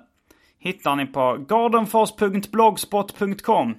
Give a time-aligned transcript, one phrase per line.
[0.59, 3.75] Hittar ni på gardenfors.blogspot.com.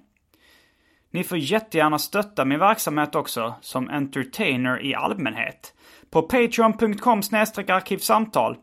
[1.10, 5.74] Ni får jättegärna stötta min verksamhet också som entertainer i allmänhet.
[6.10, 7.22] På patreon.com
[7.68, 8.56] arkivsamtal.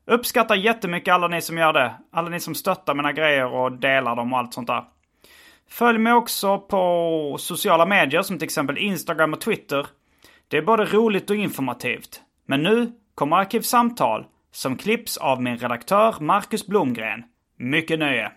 [0.06, 1.94] Uppskattar jättemycket alla ni som gör det.
[2.12, 4.84] Alla ni som stöttar mina grejer och delar dem och allt sånt där.
[5.69, 9.87] Följ mig också på sociala medier som till exempel Instagram och Twitter.
[10.49, 12.22] Det är både roligt och informativt.
[12.47, 17.22] Men nu kommer Arkivsamtal som klipps av min redaktör Marcus Blomgren.
[17.56, 18.33] Mycket nöje!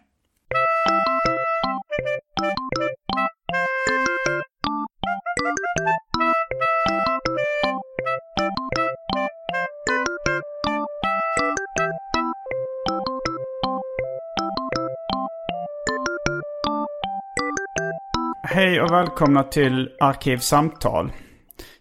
[18.58, 21.12] Hej och välkomna till Arkivsamtal.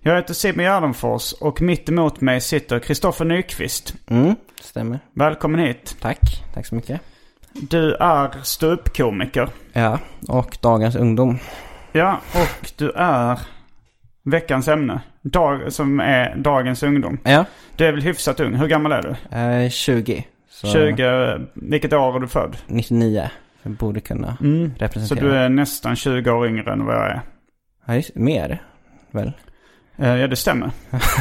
[0.01, 3.95] Jag heter Simon Gärdenfors och mitt emot mig sitter Kristoffer Nyqvist.
[4.11, 4.99] Mm, stämmer.
[5.13, 5.97] Välkommen hit.
[6.01, 6.21] Tack.
[6.55, 7.01] Tack så mycket.
[7.53, 9.49] Du är ståuppkomiker.
[9.73, 9.99] Ja,
[10.29, 11.39] och dagens ungdom.
[11.93, 13.39] Ja, och du är
[14.23, 15.01] veckans ämne.
[15.23, 17.19] Dag, som är dagens ungdom.
[17.25, 17.45] Ja,
[17.77, 18.55] Du är väl hyfsat ung.
[18.55, 19.37] Hur gammal är du?
[19.37, 20.27] är 20.
[20.51, 21.47] Så 20.
[21.55, 22.57] Vilket år är du född?
[22.67, 23.31] 99.
[23.67, 24.71] Jag borde kunna Mm.
[24.79, 25.21] Så representera.
[25.29, 27.21] du är nästan 20 år yngre än vad jag är.
[27.87, 28.63] Ja, just, mer,
[29.11, 29.33] väl?
[29.97, 30.71] Eh, Ja, det stämmer.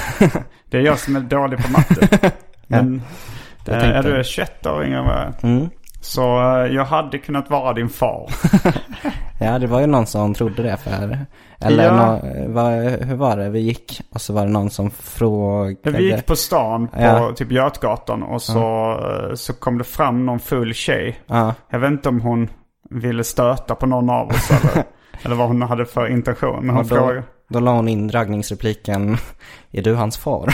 [0.69, 2.31] det är jag som är dålig på matte.
[2.67, 3.01] Men
[3.65, 5.33] Jag eh, är du är 21 år yngre än vad jag är.
[5.43, 5.69] Mm.
[6.05, 8.29] Så eh, jag hade kunnat vara din far.
[9.39, 11.25] Ja, det var ju någon som trodde det för...
[11.59, 11.95] Eller Ja.
[11.95, 13.49] nå, vad, hur var det?
[13.49, 15.97] Vi gick och så var det någon som frågade.
[15.97, 17.31] Vi gick på stan på Ja.
[17.35, 21.19] typ Götgatan och så, eh, så kom det fram någon full tjej.
[21.27, 22.49] Ja, Jag vet inte om hon
[22.89, 24.83] ville stöta på någon av oss eller,
[25.23, 26.65] eller vad hon hade för intention.
[26.65, 27.23] Men hon då, frågade.
[27.49, 29.17] då la hon in raggningsrepliken.
[29.71, 30.49] Är du hans far?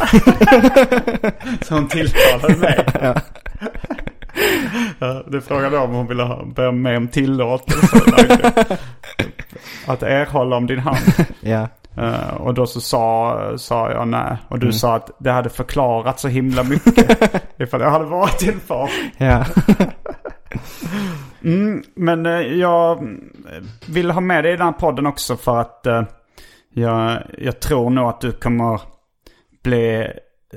[1.65, 2.85] Så hon tilltalade mig.
[4.99, 7.97] Ja, Du frågade om hon ville ha, be med om tillåtelse.
[9.87, 10.97] att erhålla om din hand.
[11.41, 11.67] ja.
[11.97, 14.37] Eh, och då så sa, sa jag nej.
[14.47, 14.73] Och du Mm.
[14.73, 17.43] sa att det hade förklarat så himla mycket.
[17.59, 18.89] ifall jag hade varit din far.
[19.17, 19.45] Ja.
[21.43, 23.07] Mm, men eh, jag
[23.87, 26.03] vill ha med dig i den här podden också för att eh,
[26.73, 28.81] jag, jag tror nog att du kommer
[29.63, 30.07] bli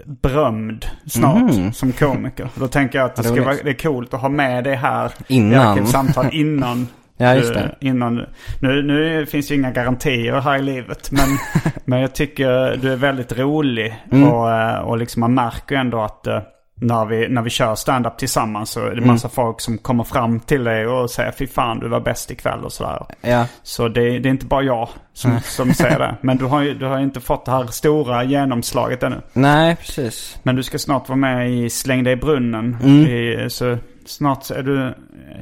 [0.05, 1.73] berömd snart Mhm.
[1.73, 2.49] som komiker.
[2.55, 5.13] Då tänker jag att det, ska vara, det är coolt att ha med dig här
[5.29, 5.67] i Innan.
[5.69, 6.87] Arkivsamtal innan
[7.17, 7.75] Ja, just det.
[7.81, 8.27] Innan,
[8.61, 11.11] nu, nu finns ju inga garantier här i livet.
[11.11, 11.29] Men,
[11.85, 13.97] men jag tycker du är väldigt rolig.
[14.13, 14.29] Mm.
[14.29, 16.41] Och, eh, och liksom man märker ändå att eh,
[16.81, 19.01] när vi, när vi kör stand-up tillsammans så är Mm.
[19.01, 22.31] det massa folk som kommer fram till dig och säger fy fan du var bäst
[22.31, 23.07] ikväll och sådär.
[23.21, 26.17] Ja, Så det, det är inte bara jag som, som säger det.
[26.21, 29.21] Men du har ju du har inte fått det här stora genomslaget ännu.
[29.33, 30.39] nej precis.
[30.43, 32.77] Men du ska snart vara med i Släng dig i brunnen.
[32.83, 33.07] Mm.
[33.07, 34.95] I, så snart är du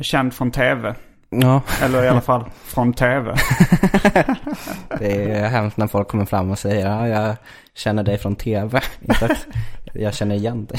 [0.02, 0.94] känd från tv.
[1.40, 3.34] Ja, Eller i alla fall från tv.
[4.98, 7.36] det är hemskt när folk kommer fram och säger ja, jag
[7.74, 8.80] känner dig från tv.
[9.00, 9.46] Inte att
[9.92, 10.78] jag känner igen dig.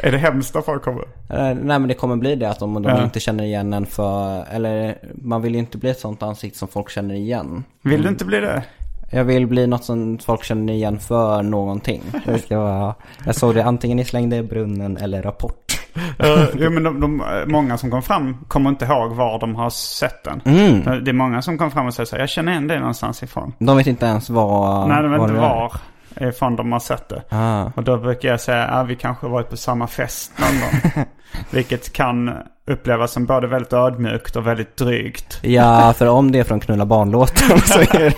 [0.00, 1.02] är det hemskt när folk kommer?
[1.02, 3.04] Eh, Nej men det kommer bli det att om de Ja.
[3.04, 6.68] inte känner igen en för, eller man vill ju inte bli ett sånt ansikte som
[6.68, 7.64] folk känner igen.
[7.82, 8.62] Vill du inte bli det?
[9.10, 12.02] Jag vill bli något som folk känner igen för någonting.
[12.26, 12.94] Det ska vara,
[13.26, 15.71] jag såg det antingen i Slängde i brunnen eller Rapport.
[16.54, 20.24] Jo, men de, de, många som kom fram kommer inte ihåg var de har sett
[20.24, 20.40] den.
[20.44, 21.04] Mm.
[21.04, 23.22] Det är många som kommer fram och säger så här, jag känner igen det någonstans
[23.22, 23.52] ifrån.
[23.58, 25.72] De vet inte ens var, Nej, de vet var inte var
[26.20, 27.22] ifrån de har sett det.
[27.28, 27.70] Ah.
[27.76, 31.04] Och då brukar jag säga att vi kanske varit på samma fest någon gång.
[31.50, 32.30] Vilket kan
[32.66, 35.38] upplevas som både väldigt ödmjukt och väldigt drygt.
[35.42, 38.14] Ja, för om det är från Knulla barnlåten så är det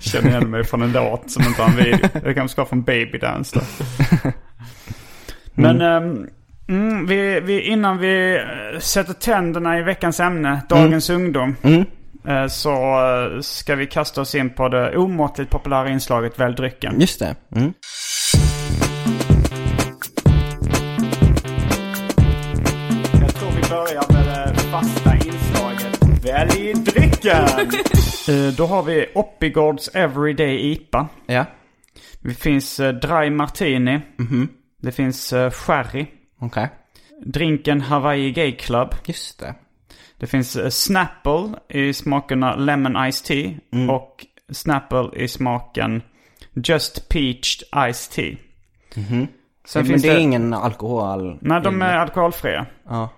[0.00, 2.08] Känner igen mig från en låt som inte har en video.
[2.12, 3.64] Det kanske ska vara från Baby Dance då.
[5.58, 6.26] Men ehm,
[6.68, 11.56] mm, vi, vi, innan vi eh, sätter tänderna i veckans ämne, dagens ungdom.
[11.62, 11.84] Mm.
[12.28, 17.00] eh, Så eh, ska vi kasta oss in på det omåttligt populära inslaget Välj drycken.
[17.00, 17.36] Just det.
[17.56, 17.72] Mm.
[23.20, 27.48] Jag tror vi börjar med det fasta inslaget Välj drycken!
[28.56, 31.08] Då har vi Oppigårds Everyday IPA.
[31.26, 31.44] Ja.
[32.20, 34.00] Det finns Dry Martini.
[34.82, 36.06] Det finns eh, Sherry.
[36.38, 36.68] Okej.
[37.26, 38.94] Drinken Hawaii Gay Club.
[39.04, 39.54] Just det.
[40.18, 43.54] Det finns eh, Snapple i smakerna Lemon Iced Tea.
[43.90, 46.02] Och Snapple i smaken
[46.54, 48.36] Just Peached Iced Tea.
[48.94, 49.28] Sen
[49.74, 51.38] Men finns det är ingen alkohol?
[51.40, 52.66] Nej, de är alkoholfria.
[52.88, 53.08] Ja.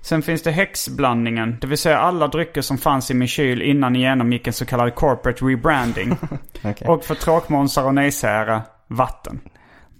[0.00, 1.58] Sen finns det häxblandningen.
[1.60, 4.66] Det vill säga alla drycker som fanns i min kyl innan ni genomgick en så
[4.66, 6.16] kallad corporate rebranding.
[6.64, 6.88] Okej.
[6.88, 9.40] Och för tråkmånsar och nejsägare, vatten.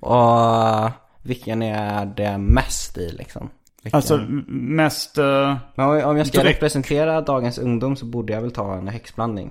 [0.05, 0.91] Och
[1.23, 3.51] vilken är det mest i liksom?
[3.83, 3.97] Vilken?
[3.99, 4.17] Alltså
[4.49, 5.19] mest...
[5.19, 8.75] eh, Men om om jag ska dryck- representera dagens ungdom så borde jag väl ta
[8.75, 9.51] en häxblandning.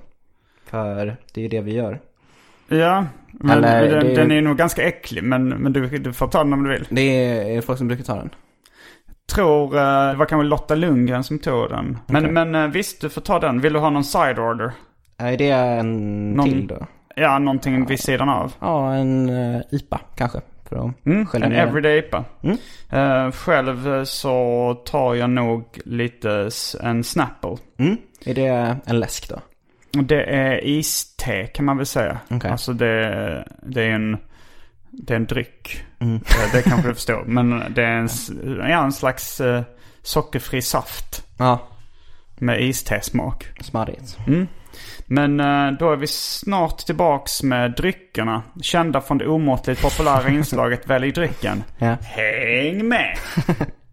[0.66, 2.00] För det är ju det vi gör.
[2.68, 5.22] ja, men Eller den, det- den är nog ganska äcklig.
[5.24, 6.86] Men, men du, du får ta den om du vill.
[6.90, 8.30] Det är, är det folk som brukar ta den.
[9.34, 11.98] Tror, eh, det var kanske Lotta Lundgren som tog den.
[12.06, 12.32] Men, Okej.
[12.32, 13.60] men eh, visst, du får ta den.
[13.60, 14.72] Vill du ha någon side order?
[15.16, 16.86] Är det en Någon- till då?
[17.16, 18.52] Ja, någonting vid sidan av.
[18.60, 20.40] Ja, en uh, IPA kanske.
[20.68, 22.24] För att Mm, en everyday IPA.
[22.42, 22.58] Mm.
[22.90, 26.50] Eh, själv så tar jag nog lite
[26.82, 27.56] en Snapple.
[27.78, 27.96] Mm.
[28.24, 29.40] Är det en läsk då?
[30.02, 32.18] Det är iste kan man väl säga.
[32.30, 32.50] Okej.
[32.50, 34.16] Alltså det, det är en...
[34.90, 35.84] Det är en dryck.
[35.98, 36.14] Mm.
[36.16, 37.24] Eh, Det kanske du förstår.
[37.26, 38.08] Men det är en,
[38.70, 39.40] ja, en slags
[40.02, 41.58] sockerfri saft Ja,
[42.38, 43.46] med iste-smak.
[43.60, 44.18] smarrigt.
[44.26, 44.46] Mm.
[45.06, 48.42] Men eh, då är vi snart tillbaks med dryckerna.
[48.62, 51.64] Kända från det omåttligt populära inslaget Välj drycken.
[51.78, 51.96] Ja.
[52.02, 53.16] Häng med!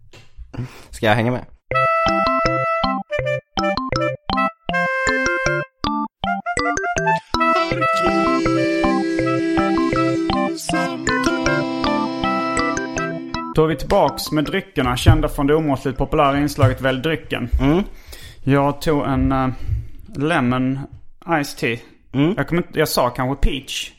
[0.90, 1.44] Ska jag hänga med?
[13.54, 14.96] Då är vi tillbaks med dryckerna.
[14.96, 17.48] Kända från det omåttligt populära inslaget Välj drycken.
[17.60, 17.82] Mm.
[18.44, 19.48] Jag tog en eh,
[20.16, 20.78] Lemon
[21.30, 21.78] Iced Tea.
[22.12, 22.34] Mm.
[22.36, 23.90] Jag, kommer inte, jag sa kanske Peach.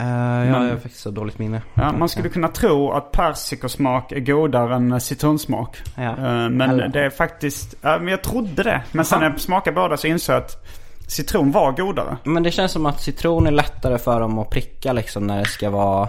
[0.00, 1.62] Uh, ja, jag fick så dåligt minne.
[1.74, 5.82] Ja, man skulle kunna tro att persikosmak är godare än citronsmak.
[5.96, 6.02] Ja.
[6.10, 6.16] Eh,
[6.50, 7.74] Men Eller- det är faktiskt...
[7.82, 8.82] Ja, men jag trodde det.
[8.92, 10.66] Men sen när jag smakade båda så insåg jag att
[11.08, 12.16] citron var godare.
[12.24, 15.44] Men det känns som att citron är lättare för dem att pricka liksom när det
[15.46, 16.08] ska vara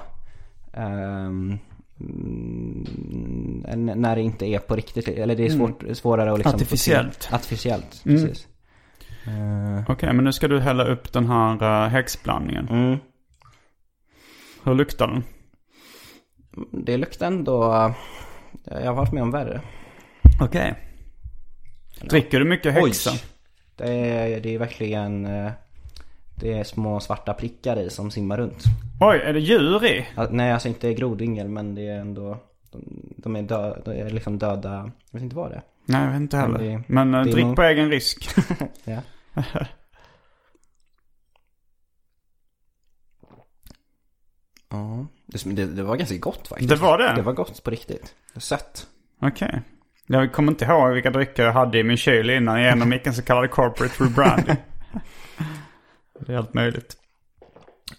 [0.73, 1.59] mm,
[3.67, 5.07] n- när det inte är på riktigt.
[5.07, 7.29] Eller det är svårt, svårare att liksom Artificiellt.
[7.31, 8.21] Artificiellt, Mm.
[8.27, 8.47] precis.
[9.27, 12.67] Eh, Okej, men nu ska du hälla upp den här uh, häxblandningen.
[12.67, 12.99] mm.
[14.63, 15.23] Hur luktar den?
[16.71, 17.93] Det luktar ändå,
[18.63, 19.61] jag har varit med om värre.
[20.41, 20.75] Okej.
[22.01, 23.11] Dricker du mycket häxa?
[23.75, 25.51] Det är, det är verkligen, eh,
[26.35, 28.63] det är små svarta prickar i som simmar runt.
[29.01, 30.07] Oj, är det djur i?
[30.29, 32.37] Nej, alltså inte grodyngel men det är ändå,
[32.71, 32.83] de,
[33.17, 35.63] de är, dö, de är liksom döda, jag vet inte vad det är.
[35.91, 36.59] Nej, jag vet inte heller.
[36.59, 38.29] Men det- Men uh, det drick nog- på egen risk.
[38.83, 39.01] Ja.
[44.69, 46.69] Ja, det, det, det var ganska gott faktiskt.
[46.69, 47.13] Det var det?
[47.15, 48.15] Det var gott på riktigt.
[48.37, 48.87] Sött.
[49.21, 49.61] Okej.
[50.07, 53.13] Jag kommer inte ihåg vilka drycker jag hade i min kyl innan jag genomgick en
[53.13, 54.55] så kallad corporate rebranding.
[56.19, 56.97] det är helt möjligt.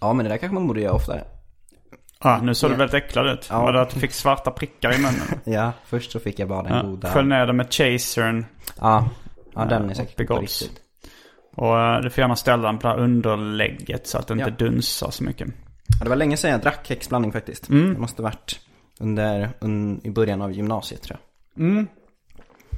[0.01, 1.25] Ja, men det där kanske man borde göra oftare.
[2.25, 3.47] Ah, nu såg du väldigt äcklad ut.
[3.51, 3.63] Ja.
[3.63, 5.41] Var det att du fick svarta prickar i munnen?
[5.45, 6.83] Ja, först så fick jag bara den Ja.
[6.83, 7.09] goda...
[7.11, 8.45] Skölj ner det med chasern.
[8.81, 9.09] Ja,
[9.55, 10.73] ja den är och säkert på riktigt.
[11.57, 14.45] Och eh, du får gärna ställa den på det här underlägget så att det inte
[14.59, 14.67] Ja.
[14.67, 15.49] dunsar så mycket.
[15.99, 17.69] Ja, det var länge sedan jag drack häxblandning faktiskt.
[17.69, 17.95] Mm.
[17.95, 18.61] Det måste varit
[19.01, 21.19] under, un, i början av gymnasiet tror
[21.55, 21.87] jag.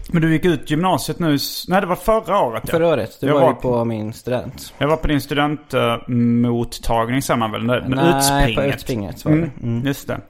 [0.09, 2.71] Men du gick ut gymnasiet nu, nej det var förra året ja.
[2.71, 4.75] Förra året, du Jag var, var- ju på min student.
[4.79, 7.65] Jag var på din studentmottagning säger man väl?
[7.65, 7.77] Nej,
[8.17, 8.57] utspringet.
[8.57, 9.39] på utspringet var det.
[9.39, 9.87] Mm, Mm.
[9.87, 10.21] Just det.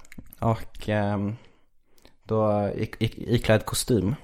[0.41, 1.37] Och ehm,
[2.29, 4.15] då iklädd kostym.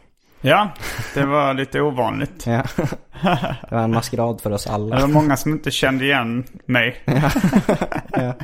[0.40, 0.69] Ja,
[1.14, 2.47] det var lite ovanligt.
[2.47, 2.62] Ja.
[3.69, 5.00] det var en maskerad för oss Det alla.
[5.00, 6.97] var många som inte kände igen mig.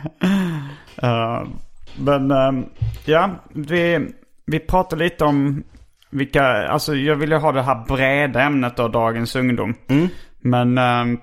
[1.02, 1.42] Eh,
[1.98, 2.52] men eh,
[3.04, 4.08] ja, vi,
[4.46, 5.62] vi pratade lite om
[6.10, 9.74] vilka, alltså jag ville ha det här breda ämnet av dagens ungdom.
[9.88, 10.08] Mm.
[10.40, 11.18] Men eh,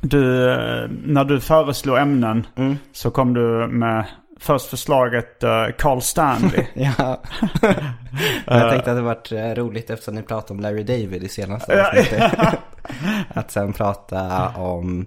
[0.00, 2.76] du, eh, när du föreslog ämnen Mm.
[2.92, 4.04] så kom du med
[4.40, 6.66] först förslaget eh, Carl Stanley.
[6.74, 7.22] Ja.
[8.46, 11.88] jag tänkte att det varit eh, roligt eftersom ni pratade om Larry David i senaste
[11.88, 12.32] avsnittet.
[13.34, 15.06] att sen prata om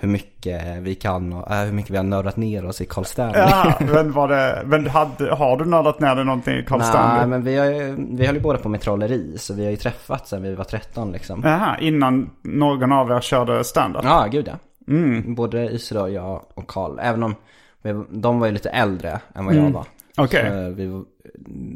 [0.00, 3.04] hur mycket vi kan och äh, hur mycket vi har nördat ner oss i Carl
[3.04, 3.40] Stanley.
[3.40, 6.88] ja, men var det, men hade, har du nördat ner dig någonting i Carl Nej,
[6.88, 7.26] Stanley?
[7.26, 9.76] men vi, har ju, vi höll ju båda på med trolleri så vi har ju
[9.76, 11.40] träffats sen vi var 13 liksom.
[11.44, 14.04] Jaha, innan någon av er körde standard?
[14.04, 14.54] Ja, gud ja.
[14.94, 15.34] Mm.
[15.34, 16.98] Både Isidor, jag och Karl.
[17.00, 17.34] Även om
[17.82, 19.84] vi, de var ju lite äldre än vad jag var.
[20.16, 20.72] Okej.
[20.74, 21.02] Vi,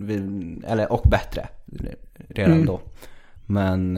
[0.00, 0.16] vi,
[0.66, 1.48] eller, och bättre
[2.28, 2.66] redan Mm.
[2.66, 2.80] då.
[3.46, 3.96] Men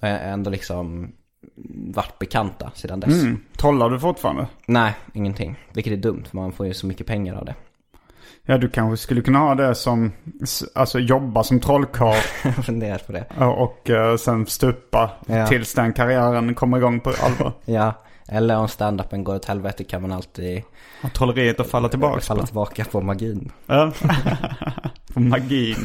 [0.00, 1.12] har ändå liksom
[1.94, 3.22] varit bekanta sedan dess.
[3.22, 3.40] Mm.
[3.56, 4.46] Trollar du fortfarande?
[4.66, 5.56] Nej, ingenting.
[5.72, 7.54] Vilket är dumt för man får ju så mycket pengar av det.
[8.46, 10.12] Ja, du kanske skulle kunna ha det som,
[10.74, 13.24] alltså jobba som trollkarl Jag funderat på det.
[13.38, 15.46] och, och eh, sen stupa Ja.
[15.46, 17.52] tills den karriären kommer igång på allvar.
[17.64, 17.92] Ja,
[18.28, 20.62] eller om standupen går åt helvete kan man alltid
[21.04, 23.52] Och trolleriet att falla tillbaka falla tillbaka på magin.
[25.14, 25.76] På magin.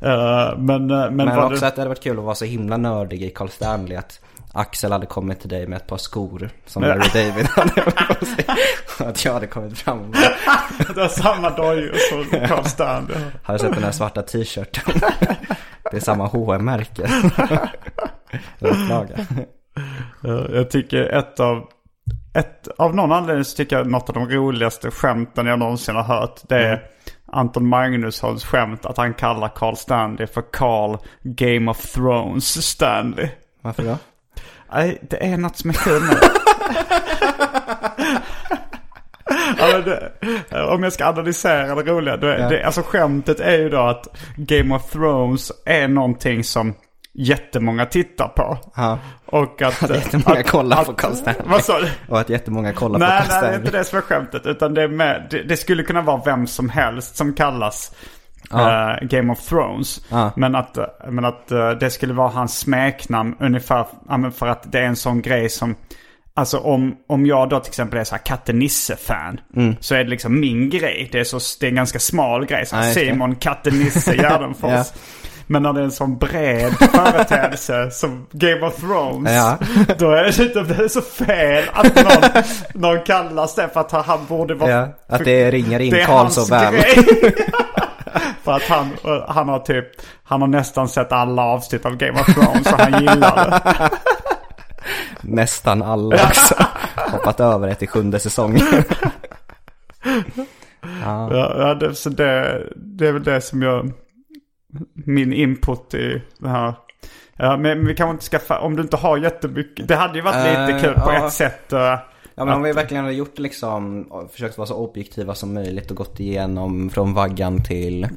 [0.00, 1.66] Eh, men, eh, men, Men, var också det...
[1.66, 4.20] att det hade varit kul att vara så himla nördig i Carl Stanley att
[4.52, 6.88] Axel hade kommit till dig med ett par skor som Ja.
[6.88, 7.70] Larry David hade
[8.18, 8.44] på sig.
[9.08, 13.16] Att jag hade kommit fram och bara, det är samma dojor som Carl Stanley.
[13.42, 15.00] hade sett den här svarta t-shirten.
[15.90, 17.08] Det är samma hm märke.
[20.24, 21.64] Eh, Jag tycker ett av,
[22.34, 26.02] ett, av någon anledning så tycker jag något av de roligaste skämten jag någonsin har
[26.02, 26.40] hört.
[26.48, 26.82] Det är
[27.32, 33.28] Anton Magnussons skämt att han kallar Carl Stanley för Carl Game of Thrones Stanley.
[33.62, 33.96] Varför då?
[34.72, 36.30] Nej, det är något som är kul med det.
[39.58, 40.12] ja, det,
[40.74, 42.14] om jag ska analysera det roliga.
[42.14, 42.48] Är, Ja.
[42.48, 44.06] det, alltså skämtet är ju då att
[44.36, 46.74] Game of Thrones är någonting som
[47.18, 48.58] jättemånga tittar på.
[48.76, 48.98] Ja.
[49.26, 49.82] Och att...
[49.82, 51.42] Att jättemånga kollar på Carl Stanley.
[51.46, 51.88] Vad sa du?
[52.08, 53.58] Och att jättemånga kollar på Nej, Carl nej, det är Stanley.
[53.66, 54.46] inte det som är skämtet.
[54.46, 57.92] Utan det, är med, det, det skulle kunna vara vem som helst som kallas
[58.50, 58.92] Ja.
[59.00, 60.00] eh, Game of Thrones.
[60.08, 60.30] Ja.
[60.36, 63.86] Men att, eh, men att eh, det skulle vara hans smeknamn ungefär
[64.30, 65.74] för att det är en sån grej som...
[66.34, 69.40] Alltså om, om jag då till exempel är så här Katte Nisse-fan.
[69.56, 69.76] Mm.
[69.80, 71.08] Så är det liksom min grej.
[71.12, 72.66] Det är, så, det är en ganska smal grej.
[72.66, 72.92] Så här.
[72.92, 74.70] Simon Katte Nisse Gärdenfors.
[74.72, 74.84] Ja.
[75.50, 79.32] Men när det är en sån bred företeelse som Game of Thrones.
[79.32, 79.58] Ja.
[79.98, 82.42] Då är det, då blir det så fel att någon,
[82.74, 84.70] någon kallas det för att han, borde vara...
[84.70, 86.74] Ja, att det ringar in hans så väl.
[88.42, 88.90] för att han,
[89.28, 89.86] han har typ,
[90.22, 93.90] han har nästan sett alla avsnitt av Game of Thrones och han gillar det.
[95.20, 96.54] Nästan alla också.
[96.96, 98.66] Hoppat över det till sjunde säsongen.
[101.04, 103.92] Ja, ja, det, så det, det är väl det som jag,
[105.08, 106.74] min input i det här.
[107.36, 110.20] Ja, men vi kanske inte ska, fa- om du inte har jättemycket, det hade ju
[110.24, 111.26] varit lite Eh, kul på ja.
[111.26, 111.72] ett sätt.
[111.72, 111.78] eh,
[112.34, 115.96] Ja men om vi verkligen hade gjort liksom, försökt vara så objektiva som möjligt och
[115.96, 118.08] gått igenom från vaggan till,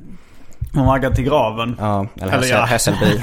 [0.74, 1.76] Om Maggan till graven.
[1.80, 2.62] ja, eller, Eller ja.
[2.66, 3.22] Hässelby.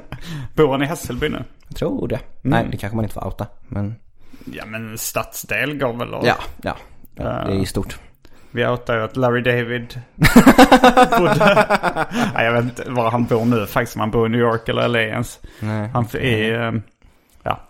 [0.54, 1.44] Bor han i Hässelby nu?
[1.68, 2.14] Jag tror det.
[2.14, 2.22] Mm.
[2.42, 3.46] Nej, det kanske man inte får outa.
[3.68, 3.94] Men
[4.52, 6.26] Ja men stadsdel går väl och...
[6.26, 6.76] ja, ja.
[7.14, 7.98] ja det är ju stort.
[8.56, 10.00] Vi outar ju att Larry David
[11.18, 11.66] bodde...
[12.34, 13.96] Nej, jag vet inte var han bor nu faktiskt.
[13.96, 15.40] Om han bor i New York eller LA ens.
[15.60, 15.88] Nej.
[15.92, 16.66] Han är...
[16.66, 16.72] eh,
[17.42, 17.60] Ja.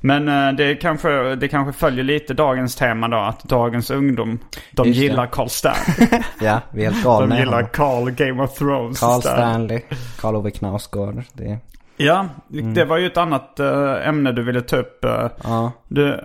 [0.00, 3.16] Men eh, det kanske, det kanske följer lite dagens tema då.
[3.16, 4.38] Att dagens ungdom,
[4.72, 5.04] de Just det.
[5.06, 6.22] gillar Carl Stanley.
[6.40, 7.34] Ja, vi är helt galna.
[7.34, 7.62] De gillar.
[7.62, 9.00] Carl Game of Thrones.
[9.00, 9.80] Carl Stanley.
[10.20, 11.22] Carl Ove Knausgård.
[11.32, 11.58] Det,
[11.96, 14.98] Ja, det var ju ett annat eh, ämne du ville ta upp.
[15.44, 15.72] ja.
[15.88, 16.20] Du,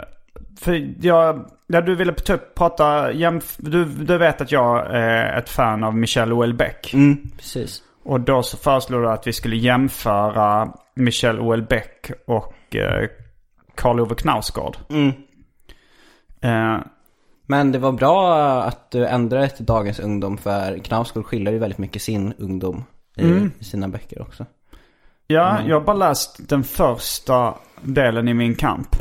[0.59, 5.49] för jag, ja, du ville typ prata jämf- du, du vet att jag är ett
[5.49, 6.93] fan av Michel Houellebecq.
[6.93, 7.83] Mm, precis.
[8.03, 13.09] Och då så föreslog du att vi skulle jämföra Michel Houellebecq och eh,
[13.75, 14.77] Karl Ove Knausgård.
[16.41, 16.77] Eh,
[17.47, 21.77] Men det var bra att du ändrade till dagens ungdom för Knausgård skiljer ju väldigt
[21.79, 22.83] mycket sin ungdom
[23.17, 24.45] i, i sina böcker också.
[25.27, 28.95] ja, jag har bara läst den första delen i min kamp.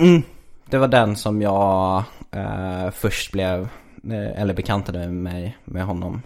[0.74, 3.68] Det var den som jag eh, först blev,
[4.10, 6.22] eh, eller bekantade mig med honom.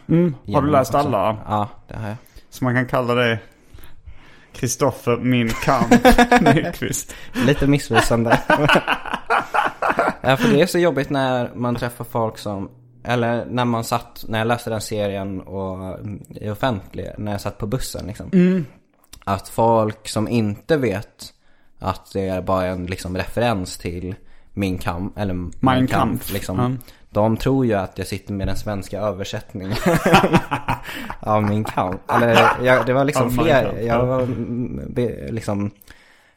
[0.52, 1.07] Har du läst också.
[1.07, 1.38] alla?
[1.47, 2.17] Ja, det har jag.
[2.50, 3.38] Så man kan kalla det
[4.52, 5.90] Kristoffer Min Kamp
[6.55, 7.14] Nyqvist.
[7.33, 8.40] Lite missvisande.
[10.21, 12.71] ja, för det är så jobbigt när man träffar folk som,
[13.05, 17.40] eller när man satt, när jag läste den serien och mm, i offentlig, när jag
[17.40, 18.31] satt på bussen liksom.
[19.25, 21.33] Att folk som inte vet
[21.78, 24.14] att det är bara en liksom referens till
[24.59, 26.59] min kamp, eller Kampf, Kampf, liksom.
[26.59, 26.93] ja.
[27.11, 29.73] De tror ju att jag sitter med den svenska översättningen
[31.21, 32.00] av min kamp.
[32.12, 34.05] Eller jag, det var liksom fler, jag ja.
[34.05, 34.81] var mm,
[35.31, 35.71] liksom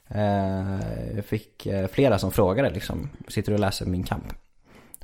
[0.08, 4.24] eh, Jag fick eh, flera som frågade liksom, sitter du och läser min kamp?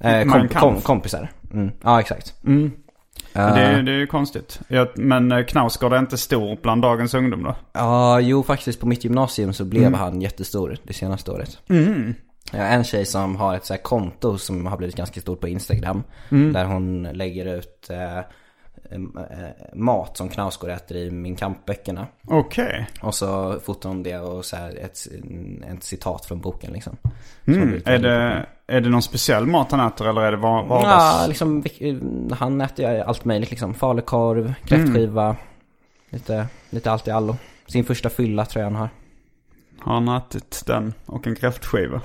[0.02, 0.60] Eh, Mein kom, Kampf?
[0.60, 1.32] kom, kompisar.
[1.54, 1.72] Mm.
[1.84, 2.34] Ja, exakt.
[2.46, 2.72] Mm.
[3.34, 4.60] Eh, Det, är- det är ju konstigt.
[4.68, 7.56] Ja, men eh, Knausgård är inte stor bland dagens ungdom då?
[7.74, 11.58] Ja, jo faktiskt på mitt gymnasium så blev han jättestor det senaste året.
[11.68, 12.14] Jag har
[12.54, 16.04] en tjej som har ett så här konto som har blivit ganska stort på Instagram.
[16.30, 18.18] Där hon lägger ut eh,
[18.92, 22.08] em, eh, mat som Knausgård äter i min kampböckerna.
[22.28, 22.88] Okej.
[23.02, 24.98] Och så fotar hon det och så här ett,
[25.72, 26.98] ett citat från boken liksom.
[27.48, 27.82] Mm.
[27.86, 31.28] Är, det, är det någon speciell mat han äter eller är det var- Ja, vardags?
[31.28, 31.64] liksom
[32.32, 33.74] han äter allt möjligt liksom.
[33.74, 35.36] Falukorv, kräftskiva,
[36.10, 37.36] lite, lite allt i allo.
[37.66, 38.90] Sin första fylla tror jag han har.
[39.80, 42.02] Har han ätit den och en kräftskiva?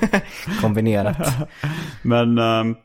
[0.60, 1.16] Kombinerat.
[2.02, 2.38] Men...
[2.38, 2.76] ehm,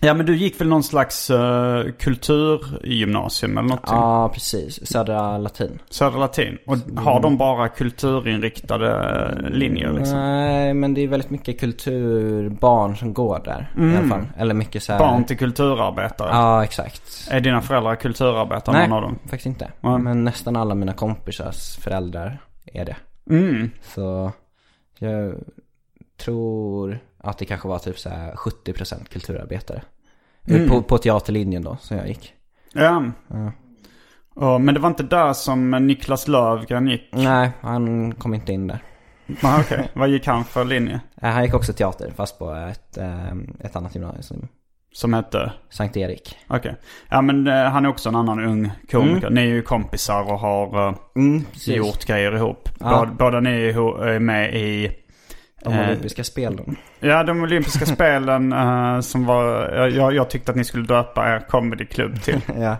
[0.00, 3.80] ja men du gick väl någon slags uh, kulturgymnasium eller något?
[3.86, 4.86] ja, precis.
[4.86, 5.78] Södra latin.
[5.90, 6.58] Södra Latin.
[6.66, 10.18] Och har de bara kulturinriktade eh, linjer liksom?
[10.18, 14.26] Nej, men det är väldigt mycket kulturbarn som går där i alla fall.
[14.36, 14.98] Eller mycket så här...
[14.98, 16.28] Barn till kulturarbetare?
[16.32, 17.28] Ja, exakt.
[17.30, 19.18] Är dina föräldrar kulturarbetare Nej, någon av dem?
[19.22, 19.72] faktiskt inte.
[19.80, 19.98] Ja.
[19.98, 22.96] Men nästan alla mina kompisars föräldrar är det.
[23.30, 23.70] Mm.
[23.82, 24.32] Så
[24.98, 25.34] jag
[26.16, 29.82] tror att det kanske var typ så här 70% kulturarbetare.
[30.68, 32.34] På, på teaterlinjen då, som jag gick.
[32.72, 33.04] Ja.
[33.28, 33.52] Ja.
[34.34, 37.08] Och, men det var inte där som Niklas Lövgren gick?
[37.12, 38.78] Nej, han kom inte in där.
[39.42, 41.00] Ah, Okej, vad gick han för linje?
[41.14, 44.48] Nej, Han gick också teater, fast på ett, eh, ett annat gymnasium.
[44.94, 45.52] Som hette?
[45.70, 46.38] Sankt Erik.
[46.46, 46.76] Okej.
[47.08, 49.30] Ja men eh, han är också en annan ung komiker.
[49.30, 52.68] Ni är ju kompisar och har eh, Mm, gjort grejer ihop.
[52.80, 52.90] Ja.
[52.90, 54.90] Båda, båda ni är med i...
[55.64, 56.76] De eh, olympiska spelen.
[57.00, 59.68] Ja, de olympiska spelen eh, som var...
[59.88, 62.40] Jag, jag tyckte att ni skulle döpa er comedyklubb till.
[62.60, 62.76] ja.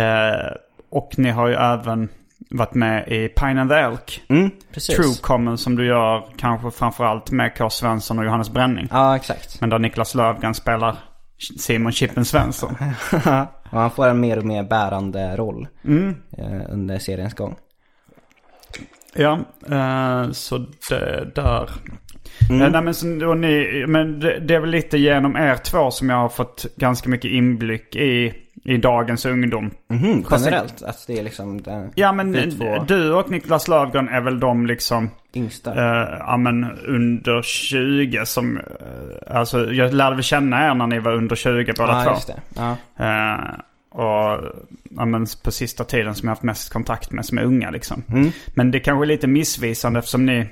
[0.00, 0.52] Eh,
[0.90, 2.08] och ni har ju även
[2.50, 4.22] varit med i Pine and the Elk.
[4.28, 4.96] Mm, precis.
[4.96, 7.70] True Common som du gör kanske framförallt med K.
[7.70, 8.88] Svensson och Johannes Bränning.
[8.90, 9.60] Ja, exakt.
[9.60, 10.96] Men där Niklas Lövgren spelar
[11.58, 12.74] Simon Chippen Svensson.
[13.70, 16.14] Och han får en mer och mer bärande roll Mm.
[16.38, 17.56] eh, under seriens gång.
[19.14, 19.38] Ja,
[19.70, 21.70] eh, så det där.
[22.50, 22.62] Mm.
[22.62, 26.10] Eh, nej, men, så, ni, men det, det är väl lite genom er två som
[26.10, 29.70] jag har fått ganska mycket inblick i, i dagens ungdom.
[29.88, 32.32] Det- generellt, att det är liksom den Ja men
[32.86, 35.70] du och Niklas Lövgren är väl de liksom yngsta.
[35.70, 38.56] Eh, ja men under 20 som...
[38.56, 42.10] eh, alltså jag lärde väl känna er när ni var under 20 båda ja, två.
[42.10, 42.40] just det.
[42.56, 42.76] Ja.
[43.04, 44.40] Eh, och
[44.90, 48.02] ja, men på sista tiden som jag haft mest kontakt med som är unga liksom.
[48.12, 48.30] Mm.
[48.54, 50.46] Men det kanske är lite missvisande eftersom ni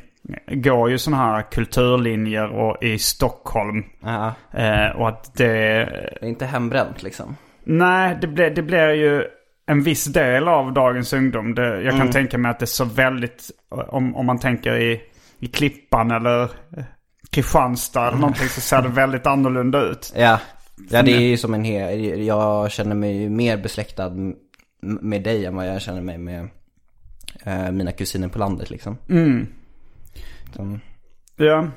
[0.49, 3.85] går ju sådana här kulturlinjer och i Stockholm.
[4.01, 5.44] Ja, Eh, och att det...
[5.46, 7.37] det är inte hembränt liksom.
[7.64, 9.25] Nej, det blir, det blir ju
[9.66, 11.55] en viss del av dagens ungdom.
[11.55, 11.98] Det, jag Mm.
[11.98, 15.00] kan tänka mig att det är så väldigt, om, om man tänker i,
[15.38, 16.85] i Klippan eller eh,
[17.31, 20.12] Kristianstad eller någonting så ser det väldigt annorlunda ut.
[20.16, 20.40] Ja,
[20.90, 24.12] ja det är ju som en hel, jag känner mig ju mer besläktad
[24.83, 26.48] med dig än vad jag känner mig med
[27.44, 28.96] eh, mina kusiner på landet liksom.
[29.09, 29.46] Mm.
[30.57, 30.79] Så,
[31.37, 31.68] Ja.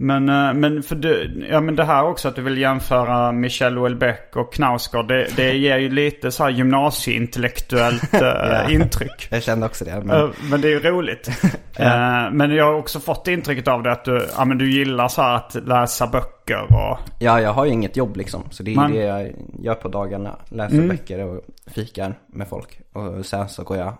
[0.00, 3.76] Men, eh, men, för du, ja, men det här också att du vill jämföra Michel
[3.76, 5.08] Houellebecq och Knausgård.
[5.08, 9.28] Det, det ger ju lite så här gymnasieintellektuellt uh, intryck.
[9.30, 10.00] jag kände också det.
[10.04, 11.30] Men, Eh, Men det är ju roligt.
[11.80, 15.08] Eh, Men jag har också fått intrycket av det att du, ja, men du gillar
[15.08, 16.98] så här att läsa böcker och...
[17.18, 18.42] ja, jag har ju inget jobb liksom.
[18.50, 20.36] Så det är Man- det jag gör på dagarna.
[20.48, 20.88] Läser Mm.
[20.88, 22.80] böcker och fikar med folk.
[22.92, 23.92] Och sen så går jag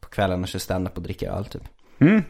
[0.00, 1.62] på kvällen och kör stand-up och dricker öl typ.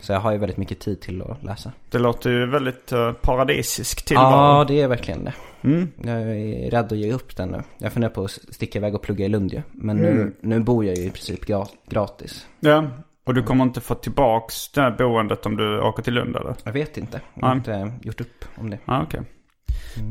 [0.00, 1.72] Så jag har ju väldigt mycket tid till att läsa.
[1.90, 4.64] Det låter ju väldigt uh, paradisisk Ja, tillvaro.
[4.64, 5.34] det är verkligen det.
[5.62, 5.88] Mm.
[6.04, 7.62] Jag är rädd att ge upp den nu.
[7.78, 9.62] Jag funderar på att sticka iväg och plugga i Lund ju.
[9.72, 12.46] Men nu, nu bor jag ju i princip gra- gratis.
[12.60, 12.84] Ja.
[13.24, 16.54] Och du kommer inte få tillbaks det här boendet om du åker till Lund eller?
[16.64, 17.20] Jag vet inte.
[17.34, 18.78] Jag har inte gjort upp om det.
[18.84, 19.20] Ja, okej.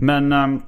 [0.02, 0.62] Men ehm,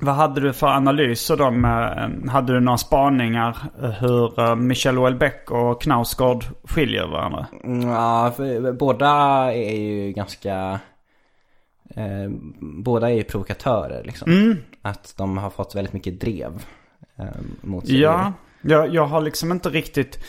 [0.00, 1.50] vad hade du för analyser då?
[1.50, 7.46] Med, ehm, hade du några spaningar eh, hur uh, Michel Houellebecq och Knausgård skiljer varandra?
[7.64, 9.08] Mm, Ja, för båda
[9.54, 10.80] är ju ganska...
[11.94, 12.30] Eh,
[12.60, 14.56] båda är ju provokatörer liksom.
[14.82, 16.64] Att de har fått väldigt mycket drev
[17.16, 17.24] eh,
[17.60, 18.00] mot sig.
[18.00, 18.32] Ja,
[18.62, 20.24] jag, jag har liksom inte riktigt...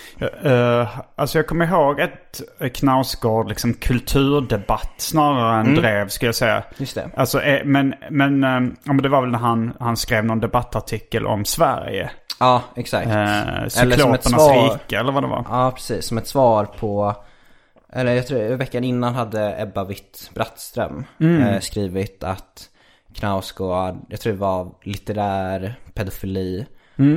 [0.45, 2.41] Uh, alltså jag kommer ihåg ett
[2.73, 6.63] Knausgård liksom kulturdebatt snarare än drev skulle jag säga.
[6.77, 7.09] Just det.
[7.15, 8.41] Alltså, eh, men, men,
[8.83, 12.11] ja, men det var väl när han, han skrev någon debattartikel om Sverige.
[12.39, 13.09] Ja, exakt.
[13.09, 15.45] Som ett Cyklopernas svar- rike eller vad det var.
[15.49, 16.05] Ja, precis.
[16.05, 17.15] Som ett svar på...
[17.93, 22.69] Eller jag tror veckan innan hade Ebba Witt Brattström eh, skrivit att
[23.15, 26.65] Knausgård, jag tror det var litterär pedofili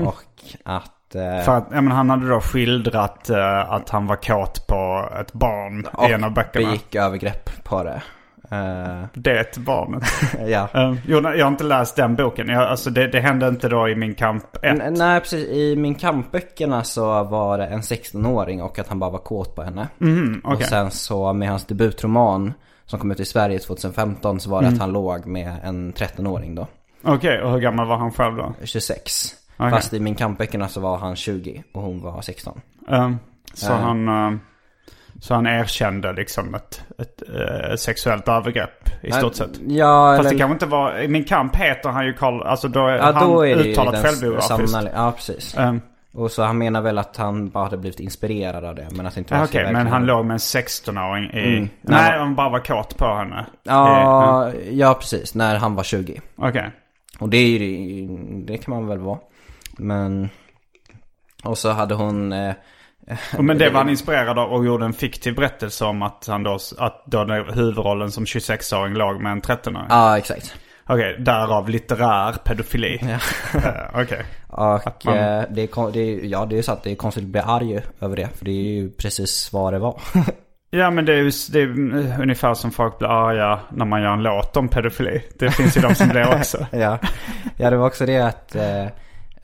[0.07, 0.25] och
[0.64, 0.92] att...
[1.14, 5.09] Eh, För att, ja, men han hade då skildrat eh, att han var kåt på
[5.20, 6.66] ett barn i en av böckerna.
[6.66, 8.03] begick övergrepp på det.
[8.51, 10.03] Eh, Det barnet.
[10.48, 10.68] ja.
[10.77, 12.48] uh, jo, jag har inte läst den boken.
[12.48, 14.81] Jag, alltså det, det hände inte då i min kamp 1.
[14.81, 15.48] N- Nej, precis.
[15.48, 19.62] I min kampböckerna så var det en 16-åring och att han bara var kåt på
[19.62, 19.88] henne.
[19.98, 20.57] Mhm, okej.
[20.57, 22.53] Och sen så med hans debutroman
[22.87, 24.75] som kom ut i Sverige 2015 så var det Mm.
[24.75, 26.66] att han låg med en 13-åring då.
[27.05, 28.53] Okej, och hur gammal var han själv då?
[28.64, 29.35] 26.
[29.56, 29.70] Okej.
[29.70, 32.60] Fast i min kampböckerna så var han 20 och hon var 16.
[32.90, 33.10] Eh,
[33.54, 33.78] så, Eh.
[33.78, 34.38] han, eh,
[35.20, 39.50] så han erkände liksom ett, ett eh, sexuellt övergrepp i stort sett.
[39.68, 40.38] Ja, Fast det eller...
[40.38, 40.98] kanske inte var...
[40.98, 42.42] I min kamp heter han ju Karl...
[42.42, 44.78] Alltså då är Ja, han då är det uttalat självbiografiskt.
[44.94, 45.54] Ja, precis.
[45.56, 45.74] Eh,
[46.14, 48.88] Och så han menar väl att han bara hade blivit inspirerad av det.
[48.92, 51.56] Men att det inte var Okej, men han låg med en 16-åring i...
[51.56, 51.68] Mm.
[51.80, 53.46] Nej, han bara var kåt på henne.
[53.62, 55.34] Ja, ja, precis.
[55.34, 56.20] När han var 20.
[56.36, 56.70] Okej.
[57.18, 58.06] Och det är ju,
[58.46, 59.18] det kan man väl vara.
[59.78, 60.28] Men...
[61.44, 62.32] Och så hade hon...
[62.32, 62.54] Eh,
[63.38, 66.58] Men det var han inspirerad av och gjorde en fiktiv berättelse om att han då...
[66.78, 69.87] Att då den huvudrollen som 26-åring låg med en 13-åring.
[69.88, 70.54] ja, exakt.
[70.87, 72.98] Okej, därav litterär pedofili.
[73.54, 73.61] Ja.
[73.61, 74.24] Eh, Okej.
[74.48, 77.30] Och man- eh, det, är, det är, ja det är sant, det är konstigt att
[77.30, 78.28] bli arg över det.
[78.38, 80.00] För det är ju precis vad det var.
[80.74, 81.68] Ja men det är ju det är
[82.22, 85.22] ungefär som folk blir arga när man gör en låt om pedofili.
[85.38, 86.66] Det finns ju de som blir också.
[86.72, 86.98] ja.
[87.56, 88.88] ja, det var också det att eh, eh,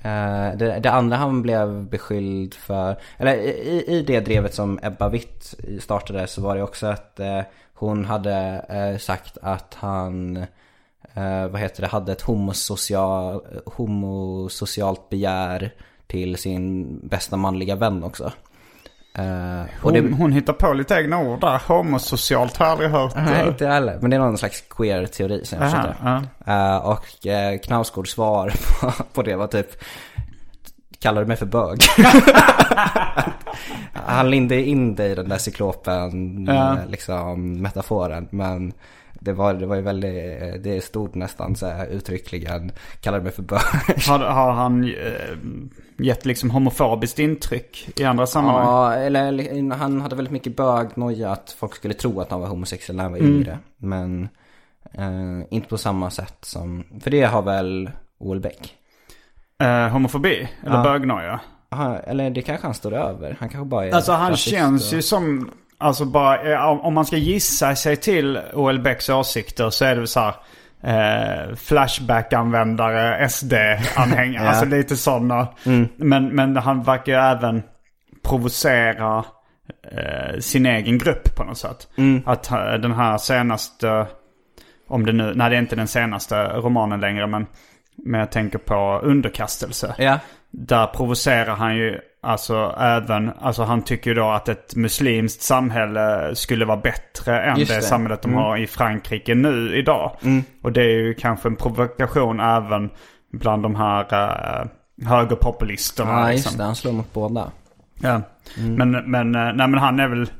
[0.02, 5.08] Eh, det, det andra han blev beskylld för, eller i, i det drevet som Ebba
[5.08, 7.40] Witt startade så var det också att eh,
[7.74, 10.36] hon hade eh, sagt att han,
[11.14, 15.74] eh, vad heter det, hade ett homosocial, homosocialt begär
[16.06, 18.32] till sin bästa manliga vän också.
[19.14, 21.62] Eh, och det, Hon, hon hittar på lite egna ord där.
[21.66, 23.12] Homosocialt har jag aldrig hört.
[23.16, 23.48] Nej, eh.
[23.48, 23.98] inte heller.
[24.00, 26.22] Men det är någon slags queer-teori som jag ja.
[26.46, 29.84] Eh, och uh, Knausgårds svar på, på det var typ
[31.00, 31.78] Kallar du mig för bög?
[33.92, 36.76] Han lindade in det i den där cyklopen, Ja.
[36.88, 38.28] liksom metaforen.
[38.30, 38.72] Men
[39.20, 43.24] det var, det var ju väldigt, eh, det stod nästan så här uttryckligen Kallar du
[43.24, 43.60] mig för bög?
[44.08, 45.36] Har, har han eh,
[45.98, 48.64] gett liksom homofobiskt intryck i andra sammanhang?
[48.64, 52.96] Ja, eller han hade väldigt mycket bögnoja att folk skulle tro att han var homosexuell
[52.96, 53.34] när han var Mm.
[53.36, 53.58] yngre.
[53.76, 54.28] Men
[54.94, 58.74] eh, inte på samma sätt som, för det har väl Olbeck.
[59.62, 60.48] Eh, homofobi?
[60.64, 60.82] Eller Ja.
[60.82, 61.40] bögnoja?
[61.70, 63.36] Aha, eller det kanske han står över.
[63.40, 64.96] Han kanske bara är Alltså han känns och...
[64.96, 69.84] ju som, alltså bara, eh, om man ska gissa sig till OL Becks åsikter så
[69.84, 70.34] är det så här.
[70.82, 74.48] Eh, Flashback-användare, SD-anhängare, Ja.
[74.48, 75.48] alltså lite sådana.
[75.96, 77.62] Men, men han verkar ju även
[78.24, 79.24] provocera
[79.92, 81.88] eh, sin egen grupp på något sätt.
[82.26, 84.06] Att eh, den här senaste,
[84.88, 87.46] om det nu, nej det är inte den senaste romanen längre men,
[87.96, 89.94] men jag tänker på underkastelse.
[89.98, 90.18] Ja,
[90.50, 96.34] Där provocerar han ju alltså även, alltså han tycker ju då att ett muslimskt samhälle
[96.34, 97.82] skulle vara bättre än Just det, det.
[97.82, 100.16] samhället de har i Frankrike nu idag.
[100.62, 102.90] Och det är ju kanske en provokation även
[103.32, 104.04] bland de här
[104.62, 104.66] uh,
[105.08, 106.10] högerpopulisterna.
[106.10, 106.48] ja liksom.
[106.48, 106.64] just det.
[106.64, 107.50] Han slår mot båda.
[108.00, 108.20] Ja.
[108.56, 110.30] Men, men, eh, nej, men han är väl,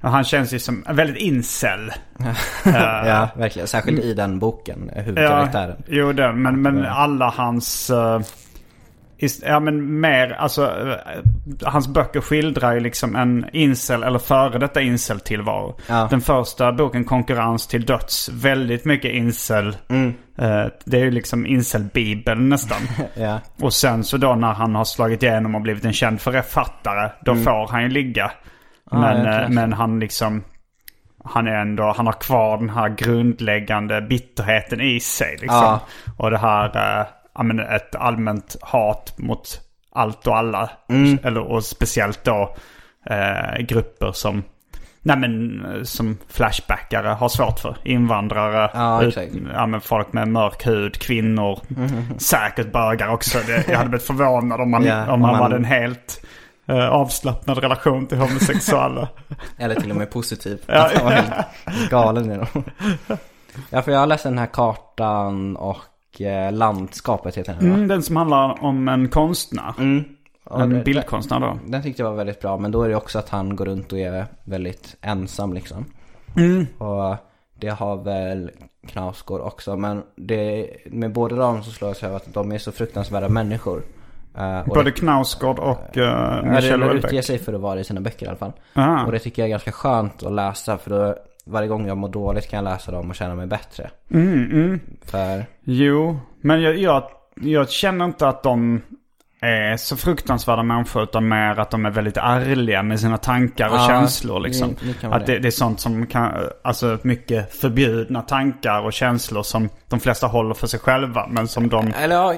[0.00, 1.92] han känns ju som väldigt incel.
[2.64, 3.68] ja, verkligen.
[3.68, 5.82] Särskilt i den boken, eh, huvudkaraktären.
[5.88, 6.32] jo det.
[6.32, 7.90] Men, men alla hans...
[7.90, 8.49] eh, is-
[9.42, 10.96] ja men mer, alltså eh,
[11.62, 15.78] hans böcker skildrar ju liksom en incel eller före detta incel-tillvaro.
[15.88, 16.06] Ja.
[16.10, 19.76] Den första boken, Konkurrens till döds, väldigt mycket incel.
[19.88, 20.14] Mm.
[20.38, 22.80] Eh, det är ju liksom incel-bibeln nästan.
[23.14, 23.40] Ja.
[23.60, 27.32] Och sen så då när han har slagit igenom och blivit en känd författare, då
[27.32, 27.44] Mm.
[27.44, 28.30] får han ju ligga.
[28.90, 30.44] Ja, men, eh, men han liksom...
[31.24, 35.48] Han är ändå, han har kvar den här grundläggande bitterheten i sig liksom.
[35.48, 35.80] Ja.
[36.18, 37.06] Och det här,
[37.40, 39.60] ja men ett allmänt hat mot
[39.92, 40.70] allt och alla.
[40.88, 41.18] Mm.
[41.24, 42.54] Eller, och speciellt då
[43.10, 44.42] eh, grupper som,
[45.02, 47.76] nej men som flashbackare har svårt för.
[47.84, 49.18] Invandrare, Ja, ut,
[49.54, 51.58] ja, men folk med mörk hud, kvinnor,
[52.18, 53.38] säkert bögar också.
[53.46, 56.24] Det, jag hade blivit förvånad om man, Ja, om om man man- hade en helt
[56.68, 59.08] eh, avslappnad relation till homosexuella.
[59.58, 60.58] Eller till och med positiv.
[60.66, 60.90] Ja.
[61.66, 62.64] Helt galen i dem.
[63.70, 65.76] Ja, för jag har läst den här kartan och
[66.52, 67.74] landskapet heter den va?
[67.74, 69.74] Mm, den som handlar om en konstnär.
[69.78, 70.04] Mm.
[70.50, 71.58] En det- bildkonstnär då.
[71.66, 73.92] Den tyckte jag var väldigt bra, men då är det också att han går runt
[73.92, 75.84] och är väldigt ensam liksom.
[76.36, 76.66] Mm.
[76.78, 77.16] Och
[77.60, 78.50] det har väl
[78.88, 82.58] Knausgård också, men det, med båda dem så slår jag sig av att de är
[82.58, 83.82] så fruktansvärda människor.
[84.38, 87.24] Eh, och Både det, Knausgård och uh, ja, Michel det utger Houellebecq.
[87.26, 88.52] sig för att vara i sina böcker i alla fall.
[88.72, 89.04] Ah.
[89.04, 91.14] Och det tycker jag är ganska skönt att läsa, för då
[91.46, 93.90] varje gång jag mår dåligt kan jag läsa dem och känna mig bättre.
[94.10, 94.80] Mm, mm.
[95.04, 98.82] För, Jo, men jag, jag, jag känner inte att de
[99.42, 103.74] är så fruktansvärda människor utan mer att de är väldigt ärliga med sina tankar och
[103.74, 104.76] Ja, känslor liksom.
[105.02, 105.48] vara att det, det.
[105.48, 110.66] är sånt som kan, alltså mycket förbjudna tankar och känslor som de flesta håller för
[110.66, 112.34] sig själva men som de, eller ja,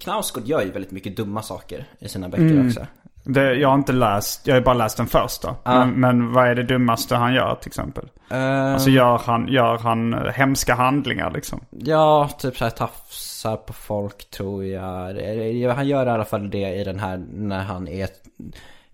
[0.00, 2.86] Knausgård gör ju väldigt mycket dumma saker i sina böcker också.
[3.24, 5.54] Det, jag har inte läst, jag har bara läst den första.
[5.64, 8.08] Men, men vad är det dummaste han gör till exempel?
[8.30, 11.60] Eh, Alltså gör han, gör han eh, hemska handlingar liksom?
[11.70, 15.72] Ja, typ såhär tafsar på folk tror jag.
[15.74, 18.08] Han gör i alla fall det i den här när han är...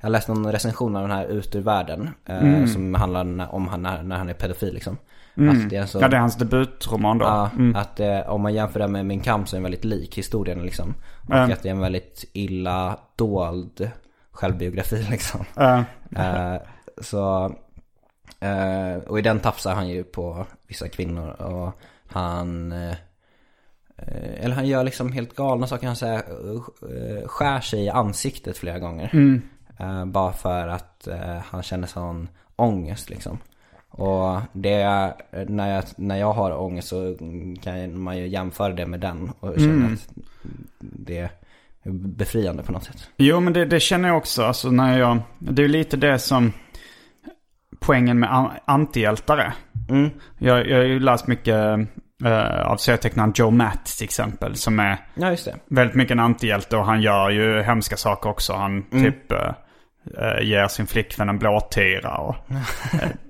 [0.00, 2.10] Jag läste någon recension av den här Ut ur världen.
[2.26, 4.96] eh, Som handlar om han när, när han är pedofil liksom.
[5.50, 7.24] Att det är så, Ja, det är hans debutroman då.
[7.24, 7.76] ja, Mm.
[7.76, 10.62] att eh, om man jämför det med Min kamp så är den väldigt lik historien
[10.62, 10.94] liksom.
[11.28, 11.52] Och Mm.
[11.52, 13.90] att det är en väldigt illa dold
[14.36, 15.44] självbiografi liksom.
[16.16, 16.56] Eh,
[17.02, 17.54] så,
[18.40, 21.72] eh, och i den tafsar han ju på vissa kvinnor och
[22.06, 22.94] han, eh,
[24.40, 25.86] eller han gör liksom helt galna saker.
[25.86, 29.10] Han säger, uh, skär sig i ansiktet flera gånger.
[29.78, 31.08] Eh, bara för att
[31.44, 33.38] han känner sån ångest liksom.
[33.88, 35.14] Och det, är-
[35.48, 37.16] när jag, när jag har ångest så
[37.62, 40.08] kan man ju jämföra det med den och känna att
[40.80, 41.30] det
[41.92, 43.10] befriande på något sätt.
[43.16, 44.42] Jo, men det, det känner jag också.
[44.44, 46.52] Alltså när jag, det är lite det som
[47.80, 49.52] poängen med an- antihjältar är.
[49.88, 50.10] Mm.
[50.38, 51.54] Jag, jag har ju läst mycket
[52.24, 54.56] eh, av serietecknaren Joe Matt till exempel.
[54.56, 55.36] Som är Ja,
[55.68, 58.52] väldigt mycket en antihjälte och han gör ju hemska saker också.
[58.52, 59.52] Han typ eh, eh,
[60.42, 62.36] ger sin flickvän en blåtira och,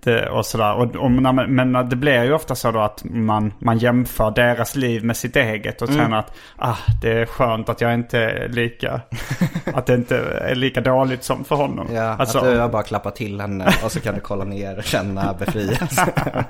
[0.06, 0.74] eh, och sådär.
[0.74, 4.76] Och, och, man- men det blir ju ofta så då att man, man jämför deras
[4.76, 8.48] liv med sitt eget och känner att ah, det är skönt att jag inte är
[8.48, 9.00] lika,
[9.74, 11.88] att det inte är lika dåligt som för honom.
[11.92, 14.78] Ja, alltså, att du har bara klappat till henne och så kan du kolla ner
[14.78, 16.12] och känna befrielse.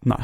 [0.00, 0.22] Nej,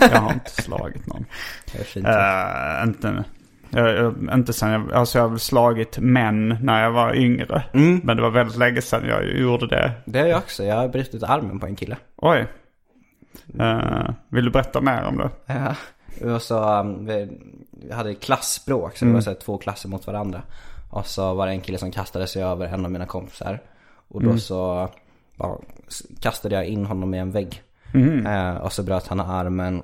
[0.00, 1.24] jag har inte slagit någon.
[1.72, 2.06] Det är fint.
[2.06, 3.24] Eh, inte,
[3.70, 7.64] jag, jag, inte sen jag, alltså jag har slagit män när jag var yngre.
[7.72, 8.00] Mm.
[8.04, 9.92] Men det var väldigt länge sedan jag gjorde det.
[10.04, 10.64] Det har jag också.
[10.64, 11.96] Jag har brutit armen på en kille.
[12.16, 12.46] Oj.
[13.60, 15.30] Eh, vill du berätta mer om det?
[15.46, 15.74] Ja.
[16.34, 17.38] Och så, um, vi
[17.92, 20.42] hade klassbråk, så det var så här, två klasser mot varandra.
[20.90, 23.60] Och så var det en kille som kastade sig över en av mina kompisar.
[24.08, 24.88] Och då så
[25.36, 25.60] ja,
[26.20, 27.62] kastade jag in honom i en vägg.
[28.26, 29.82] Eh, och så bröt han armen.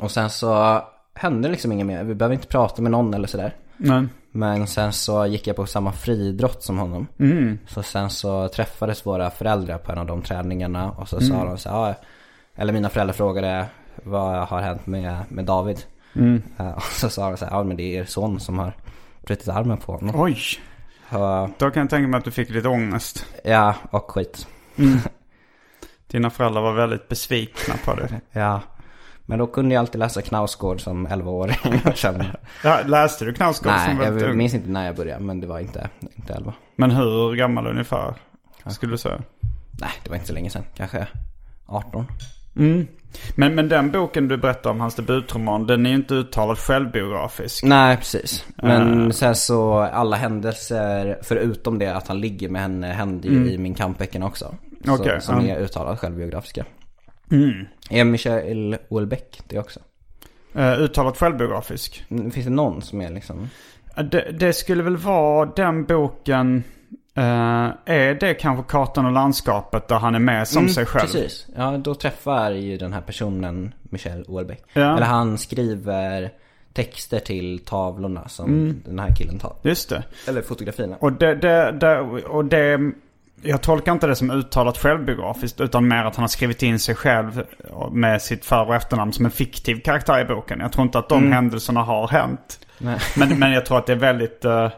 [0.00, 0.82] Och sen så
[1.18, 2.04] hände liksom inget mer.
[2.04, 3.54] Vi behöver inte prata med någon eller sådär.
[3.76, 4.06] Nej.
[4.30, 7.06] Men sen så gick jag på samma friidrott som honom.
[7.18, 7.58] Mm.
[7.66, 11.58] Så sen så träffades våra föräldrar på en av de träningarna och så sa de
[11.58, 11.94] så här,
[12.54, 13.66] eller mina föräldrar frågade
[14.04, 15.78] vad har hänt med, med David?
[16.58, 18.72] Eh, Och så sa de så här, ja men det är er son som har
[19.26, 20.20] brutit armen på honom.
[20.20, 20.38] Oj.
[21.10, 23.26] Så, Då kan jag tänka mig att du fick lite ångest.
[23.44, 24.46] ja, och skit.
[26.06, 28.20] Dina föräldrar var väldigt besvikna på dig.
[28.32, 28.60] Ja,
[29.28, 32.24] men då kunde jag alltid läsa Knausgård som 11-åring och känna,
[32.64, 34.38] Ja, läste du Knausgård som nej väldigt jag ung?
[34.38, 36.54] minns inte när jag började men det var inte, inte 11.
[36.76, 38.14] Men hur gammal ungefär?
[38.66, 39.18] Skulle du säga?
[39.80, 41.06] Nej, det var inte så länge sedan, kanske
[41.66, 42.06] 18.
[42.56, 42.86] Mm.
[43.36, 47.64] Men, men den boken du berättar om, hans debutroman, den är ju inte uttalat självbiografisk.
[47.64, 48.44] Nej, precis.
[48.56, 49.10] Men Eh.
[49.10, 53.74] sen så alla händelser, förutom det att han ligger med henne, hände ju i min
[53.74, 54.54] kampböckerna också.
[54.84, 55.54] Så, Okej, som ja.
[55.56, 56.64] är uttalat självbiografiska.
[57.30, 57.64] Mm.
[57.88, 59.80] Är Michael Houellebecq det också?
[60.54, 62.04] Eh, uttalat självbiografisk.
[62.10, 63.48] Mm, Finns det någon som är liksom...
[63.96, 66.62] Eh, Det, det skulle väl vara den boken,
[67.14, 67.22] eh,
[67.84, 71.10] är det kanske Kartan och landskapet där han är med som sig själv?
[71.10, 71.46] Mm, Precis.
[71.56, 74.62] Ja, då träffar ju den här personen Michel Houellebecq.
[74.72, 74.96] Ja.
[74.96, 76.30] Eller han skriver
[76.72, 79.56] texter till tavlorna som den här killen tar.
[79.62, 80.02] Just det.
[80.28, 80.96] Eller fotografierna.
[80.96, 82.92] Och det, det, det, och det,
[83.42, 86.94] jag tolkar inte det som uttalat självbiografiskt utan mer att han har skrivit in sig
[86.94, 87.42] själv
[87.92, 90.60] med sitt för och efternamn som en fiktiv karaktär i boken.
[90.60, 92.60] Jag tror inte att de händelserna har hänt.
[93.16, 94.70] Men, men jag tror att det är väldigt, eh,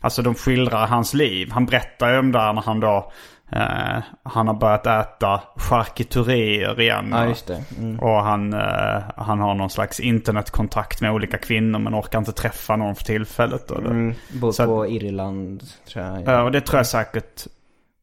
[0.00, 1.50] alltså de skildrar hans liv.
[1.52, 3.12] Han berättar ju om där när han då,
[3.52, 7.08] eh, han har börjat äta charkuterier igen.
[7.10, 7.64] Ja, just det.
[7.78, 7.98] Mm.
[7.98, 12.76] Och han, eh, han har någon slags internetkontakt med olika kvinnor men orkar inte träffa
[12.76, 13.68] någon för tillfället.
[13.68, 13.74] Det.
[13.74, 14.14] Mm.
[14.32, 16.22] Bor på Irland, tror jag.
[16.26, 17.46] Ja, och det tror jag säkert,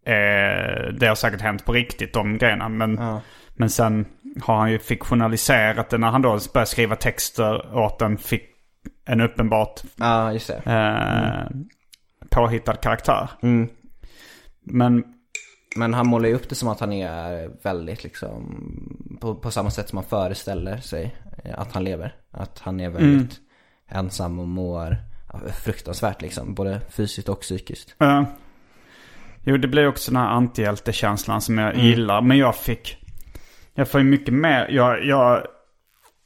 [0.06, 2.70] eh, det har säkert hänt på riktigt de grejerna.
[2.70, 3.22] Men, Ja.
[3.56, 4.06] men sen
[4.42, 8.44] har han ju fiktionaliserat det när han då började skriva texter åt en, fick,
[9.06, 10.62] en uppenbart Ja, just det.
[10.72, 11.58] eh,
[12.30, 13.30] påhittad karaktär.
[13.42, 13.70] Mm.
[14.66, 15.04] Men
[15.76, 18.58] Men han målar ju upp det som att han är väldigt liksom
[19.22, 21.16] på, på samma sätt som man föreställer sig
[21.58, 22.16] att han lever.
[22.32, 23.40] Att han är väldigt
[23.90, 24.98] ensam och mår
[25.34, 26.54] ja, fruktansvärt liksom.
[26.54, 27.96] Både fysiskt och psykiskt.
[28.02, 28.24] eh,
[29.44, 32.22] jo, det blir också den här antihjältekänslan som jag gillar.
[32.22, 32.98] Men jag fick,
[33.76, 35.44] jag får ju mycket mer, jag, jag,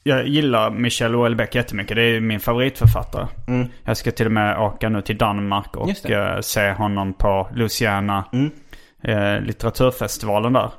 [0.04, 1.96] jag gillar Michel Houellebecq jättemycket.
[1.96, 3.28] Det är min favoritförfattare.
[3.84, 8.26] Jag ska till och med åka nu till Danmark och eh, se honom på Luciana
[9.04, 10.72] eh, litteraturfestivalen där.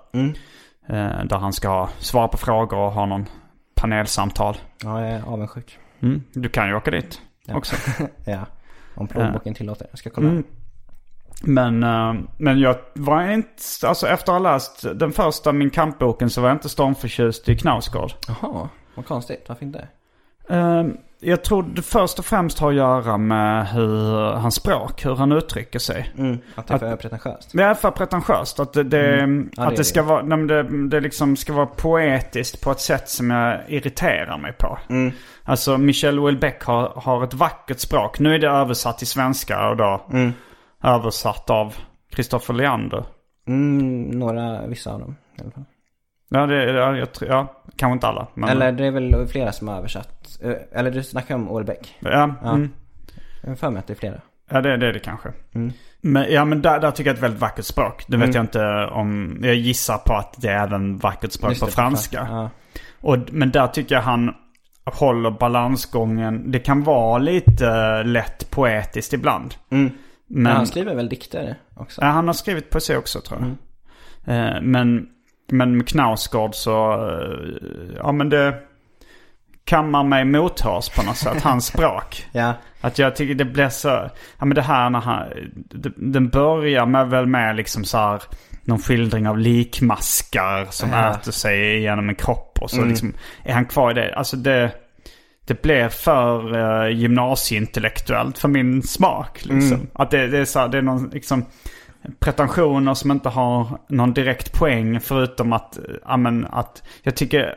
[0.88, 3.26] Eh, där han ska svara på frågor och ha någon
[3.74, 4.56] panelsamtal.
[4.84, 5.78] Ja, jag är avundsjuk.
[6.00, 6.22] Mm.
[6.32, 7.20] Du kan ju åka dit
[7.52, 7.76] också.
[8.24, 8.46] Ja,
[8.94, 9.86] om plånboken tillåter.
[9.90, 10.42] Jag ska kolla.
[11.46, 11.78] Mm.
[11.78, 11.82] Men,
[12.16, 16.40] eh, men jag var inte, alltså efter att ha läst den första Min kampboken så
[16.40, 18.10] var jag inte stormförtjust i Knausgård.
[18.28, 19.44] Jaha, vad konstigt.
[19.48, 19.88] Varför inte?
[20.50, 20.84] Eh,
[21.20, 25.32] jag tror det först och främst har att göra med hur hans språk, hur han
[25.32, 26.12] uttrycker sig.
[26.18, 27.50] Mm, att det är för pretentiöst.
[27.52, 28.60] Det är för pretentiöst.
[28.60, 29.16] Att det, det,
[29.56, 30.06] Ja, att det det, ska det.
[30.06, 34.52] vara, nej, det, det liksom ska vara poetiskt på ett sätt som jag irriterar mig
[34.52, 34.78] på.
[34.88, 35.12] Mm.
[35.44, 38.18] Alltså Michel Houellebecq har, har ett vackert språk.
[38.18, 40.32] Nu är det översatt till svenska och då Mm.
[40.82, 41.74] Översatt av
[42.10, 43.04] Kristoffer Leander.
[43.48, 45.64] Mm, några, vissa av dem i alla fall.
[46.30, 48.26] Ja, det, ja, jag, ja, kanske inte alla.
[48.34, 50.38] Men, Eller det är väl flera som har översatt.
[50.42, 51.96] Eh, Eller du snackar om Ålbäck.
[52.00, 52.50] Ja, Ja.
[52.54, 52.70] Mm,
[53.42, 54.20] Jag har för mig att det är flera.
[54.50, 55.32] ja det, det är det kanske.
[55.54, 55.72] Mm.
[56.00, 58.04] Men, ja, men där, där tycker jag det är ett väldigt vackert språk.
[58.08, 59.38] Det vet jag inte om...
[59.42, 62.26] Jag gissar på att det är även vackert språk Just på det, franska.
[62.30, 62.50] Ja.
[63.00, 64.34] Och, men där tycker jag han
[64.84, 66.50] håller balansgången.
[66.50, 69.54] Det kan vara lite eh, lätt poetiskt ibland.
[69.70, 69.90] Mm.
[70.30, 72.00] Men Men han skriver väl dikter också?
[72.00, 73.48] ja, han har skrivit poesi också tror jag.
[73.48, 74.54] Mm.
[74.56, 75.06] Eh, men,
[75.50, 78.54] men med Knausgård så, eh, ja men det
[79.64, 82.26] kammar mig mothårs på något sätt, hans språk.
[82.32, 82.52] Ja.
[82.80, 83.88] Att jag tycker det blir så,
[84.38, 85.26] ja men det här när han,
[85.96, 88.22] den börjar med väl med liksom så här
[88.64, 91.10] någon skildring av likmaskar som Ja.
[91.10, 93.14] äter sig igenom en kropp och så liksom
[93.44, 94.14] är han kvar i det.
[94.14, 94.72] Alltså det,
[95.48, 99.86] det blev för uh, gymnasieintellektuellt för min smak liksom.
[99.92, 101.44] Att det, det är så här, det är någon liksom
[102.18, 107.56] pretensioner som inte har någon direkt poäng förutom att, eh, ja men att jag tycker,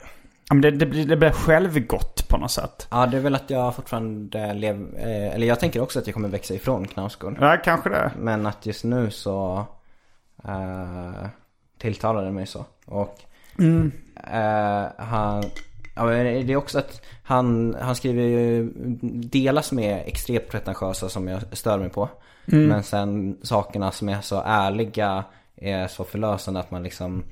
[0.49, 2.87] men det, det, blir, det blir självgott på något sätt.
[2.91, 6.13] Ja, det är väl att jag fortfarande lever, eh, eller jag tänker också att jag
[6.13, 7.37] kommer växa ifrån Knausgård.
[7.39, 8.11] Ja, kanske det.
[8.19, 9.65] Men att just nu så
[10.43, 11.27] eh,
[11.77, 12.65] tilltalar det mig så.
[12.85, 13.19] Och
[14.33, 15.43] eh, han,
[16.01, 18.71] ja, men det är också att han, han skriver ju
[19.13, 22.09] delar som är extremt pretentiösa som jag stör mig på.
[22.45, 25.23] Men sen sakerna som är så ärliga
[25.55, 27.23] är så förlösande att man liksom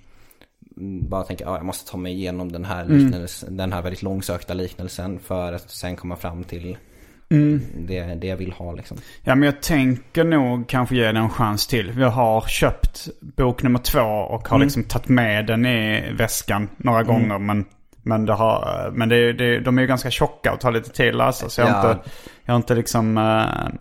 [0.78, 4.02] mm, bara tänker, ja jag måste ta mig igenom den här liknelsen, den här väldigt
[4.02, 6.78] långsökta liknelsen för att sen komma fram till
[7.74, 8.98] det, det jag vill ha liksom.
[9.24, 11.98] Ja men jag tänker nog kanske ge den en chans till.
[11.98, 17.04] Jag har köpt bok nummer två och har liksom tagit med den i väskan några
[17.04, 17.40] gånger.
[17.40, 17.66] Men,
[18.10, 21.10] men, det har, men det, det, de är ju ganska tjocka och tar lite tid
[21.10, 21.50] att läsa.
[21.50, 21.92] Så jag har Ja.
[21.92, 22.10] inte,
[22.46, 23.18] jag har inte liksom...
[23.18, 23.76] eh,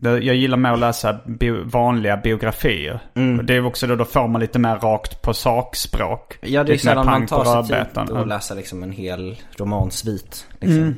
[0.00, 3.00] jag, gillar med att läsa bio, vanliga biografier.
[3.38, 6.38] Och Det är också då, då får man lite mer rakt på sakspråk.
[6.40, 8.16] Ja det är mer sällan man tar sig tid rödbetan.
[8.16, 10.46] att läsa liksom en hel romansvit.
[10.60, 10.94] Liksom.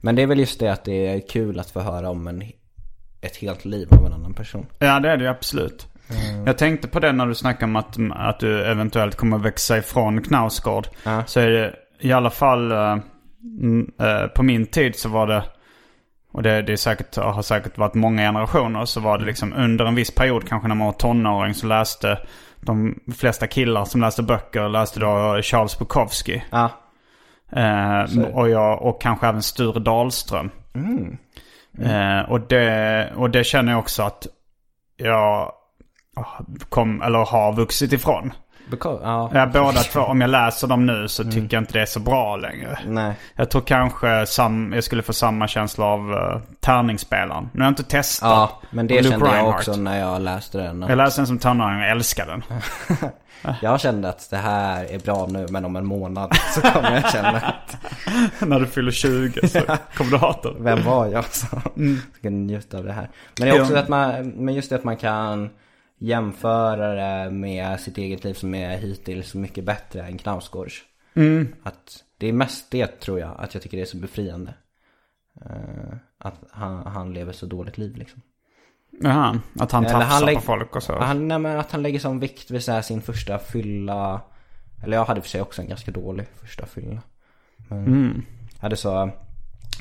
[0.00, 2.42] Men det är väl just det att det är kul att få höra om en,
[3.20, 4.66] ett helt liv av en annan person.
[4.78, 5.86] Ja det är det ju absolut.
[6.46, 10.22] Jag tänkte på det när du snackade om att, att du eventuellt kommer växa ifrån
[10.22, 10.88] Knausgård.
[11.04, 11.22] Ja.
[11.26, 15.42] Så är det i alla fall mm, eh, på min tid så var det,
[16.32, 19.84] och det, det är säkert, har säkert varit många generationer, så var det liksom under
[19.84, 22.18] en viss period kanske när man var tonåring så läste
[22.60, 26.42] de flesta killar som läste böcker läste då Charles Bukowski.
[26.50, 26.70] Ja,
[27.52, 30.50] Eh, och, jag, och kanske även Sture Dahlström.
[31.78, 34.26] Eh, och, det, och det känner jag också att
[34.96, 35.52] jag
[36.68, 38.32] kom, eller har vuxit ifrån.
[38.70, 39.30] Because, ja.
[39.34, 40.00] Ja, båda två.
[40.00, 42.78] Om jag läser dem nu så tycker jag inte det är så bra längre.
[42.86, 43.14] Nej.
[43.36, 47.48] Jag tror kanske sam, jag skulle få samma känsla av uh, tärningsspelaren.
[47.52, 48.30] Nu har jag inte testat.
[48.30, 49.68] Ja, men det kände jag Reinhardt.
[49.68, 50.84] också när jag läste den.
[50.88, 52.42] Jag läste den som tonåring och älskade den.
[53.62, 57.12] Jag kände att det här är bra nu men om en månad så kommer jag
[57.12, 57.76] känna att
[58.48, 59.60] När du fyller 20 så
[59.94, 60.64] kommer du hata den.
[60.64, 61.60] vem var jag som
[62.18, 63.08] ska njuta av det här.
[63.38, 65.50] Men det är också att man, men just det att man kan
[66.00, 70.82] jämföra det med sitt eget liv som är hittills mycket bättre än Knausgårds.
[71.62, 74.54] Att det är mest det tror jag, att jag tycker det är så befriande.
[75.44, 78.22] Eh, att han, han lever så dåligt liv liksom.
[79.02, 80.98] Jaha, att han tafsar han på folk och så.
[80.98, 84.20] Han, nej, men att han lägger sån vikt vid så sin första fylla.
[84.82, 87.00] Eller jag hade för sig också en ganska dålig första fylla.
[87.68, 88.22] Men Mm.
[88.54, 89.10] jag hade så,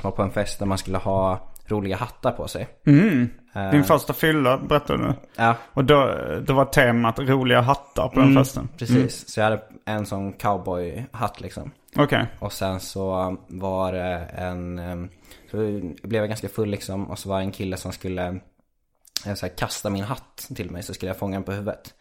[0.03, 2.67] var på en fest där man skulle ha roliga hattar på sig.
[3.71, 5.13] Din första fylla berättade du.
[5.35, 8.69] Ja, Och då, då var temat roliga hattar på den festen.
[8.77, 9.29] precis.
[9.29, 11.71] Så jag hade en sån cowboyhatt liksom.
[11.95, 12.25] Okej.
[12.39, 15.09] Och sen så var det en, em,
[15.51, 15.57] så
[16.03, 17.09] blev jag ganska full liksom.
[17.09, 18.27] Och så var det en kille som skulle
[19.25, 21.93] eh, så här, kasta min hatt till mig så skulle jag fånga den på huvudet.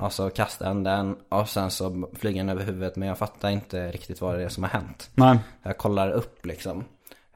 [0.00, 3.50] Och så kastade han den och sen så flyger den över huvudet men jag fattar
[3.50, 5.10] inte riktigt vad det är som har hänt.
[5.14, 5.38] Nej.
[5.62, 6.84] Jag kollar upp liksom.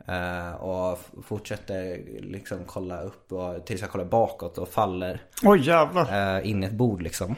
[0.09, 6.37] Eh, Och fortsätter liksom kolla upp och, tills jag kollar bakåt och faller Oj jävlar.
[6.39, 7.35] eh, in i ett bord liksom.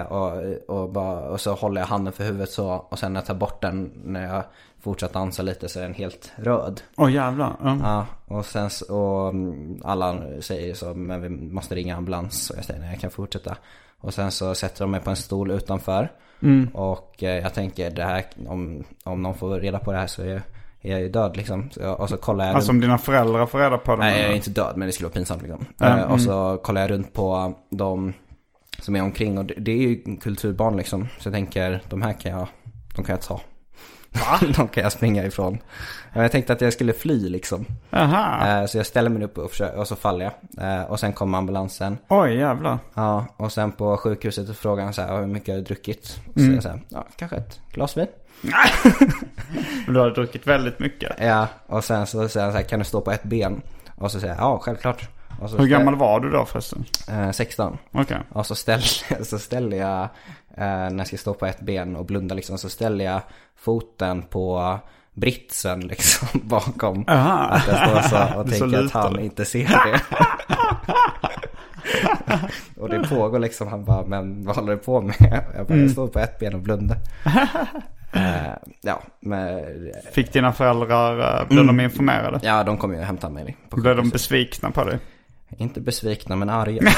[0.00, 3.20] Eh, och, och, bara, och så håller jag handen för huvudet så och sen när
[3.20, 4.42] jag tar bort den när jag
[4.80, 6.80] fortsatt dansa lite så är den helt röd.
[6.96, 7.56] Oj jävlar.
[7.62, 7.78] Ja.
[7.82, 8.06] Ja,
[8.36, 12.50] och sen så, och mm, alla säger så, men vi måste ringa ambulans.
[12.50, 13.56] Och jag säger nej, jag kan fortsätta.
[14.00, 16.12] Och sen så sätter de mig på en stol utanför.
[16.74, 20.22] Och eh, jag tänker, det här, om, om någon får reda på det här så
[20.22, 20.42] är
[20.82, 21.70] jag, är ju död liksom.
[21.70, 23.98] Så, jag- och så kollar jag Alltså om dina föräldrar får reda på det.
[23.98, 25.64] Nej, jag är inte död men det skulle vara pinsamt liksom.
[25.78, 28.12] Ja, Eh, Och så kollar jag runt på de
[28.78, 31.08] som är omkring och det, det är ju kulturbarn liksom.
[31.18, 32.46] Så jag tänker, de här kan jag,
[32.96, 33.40] de kan jag ta.
[34.56, 35.58] de kan jag springa ifrån.
[36.14, 37.66] Jag tänkte att jag skulle fly liksom.
[37.90, 38.46] Aha.
[38.60, 40.24] Eh, Så jag ställer mig upp och, försöker, och så faller
[40.58, 40.78] jag.
[40.80, 41.98] Eh, Och sen kommer ambulansen.
[42.08, 42.78] Oj jävlar.
[42.94, 46.20] Ja, och sen på sjukhuset så frågar han så här, hur mycket har du druckit?
[46.26, 48.06] Och så säger jag så här, ja, kanske ett glas vin.
[49.86, 51.12] Men du har druckit väldigt mycket.
[51.18, 53.62] Ja, och sen så säger han så här, kan du stå på ett ben?
[53.96, 55.08] Och så säger jag, ja, självklart.
[55.40, 56.84] Och så Hur ställ- gammal var du då förresten?
[57.10, 57.78] Eh, 16.
[57.92, 58.18] Okej.
[58.28, 60.08] Och så ställer, så ställer jag, eh,
[60.90, 63.20] när jag ska stå på ett ben och blunda liksom, så ställer jag
[63.56, 64.78] foten på
[65.14, 67.04] britsen liksom bakom.
[67.08, 67.38] Aha.
[67.44, 70.00] Att jag står så och Du så tänker att han inte ser det.
[72.80, 75.44] och det pågår liksom, han bara, men vad håller du på med?
[75.56, 76.98] Jag bara, jag står på ett ben och blundar.
[78.12, 79.60] Eh, ja, men,
[80.12, 82.40] Fick dina föräldrar, eh, blev de informerade?
[82.42, 84.98] ja de kommer ju hämta mig på Blev de besvikna på dig?
[85.58, 86.82] Inte besvikna men arga.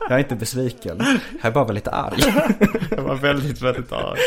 [0.00, 0.98] jag är inte besviken.
[1.42, 2.20] Jag är bara lite arg.
[2.90, 4.18] Jag var väldigt, väldigt arg.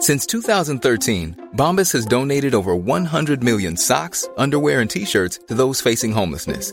[0.00, 6.12] Since 2013, Bombas has donated over 100 million socks, underwear, and t-shirts to those facing
[6.12, 6.72] homelessness.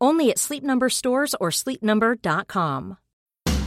[0.00, 2.98] Only at Sleep Number stores or sleepnumber.com.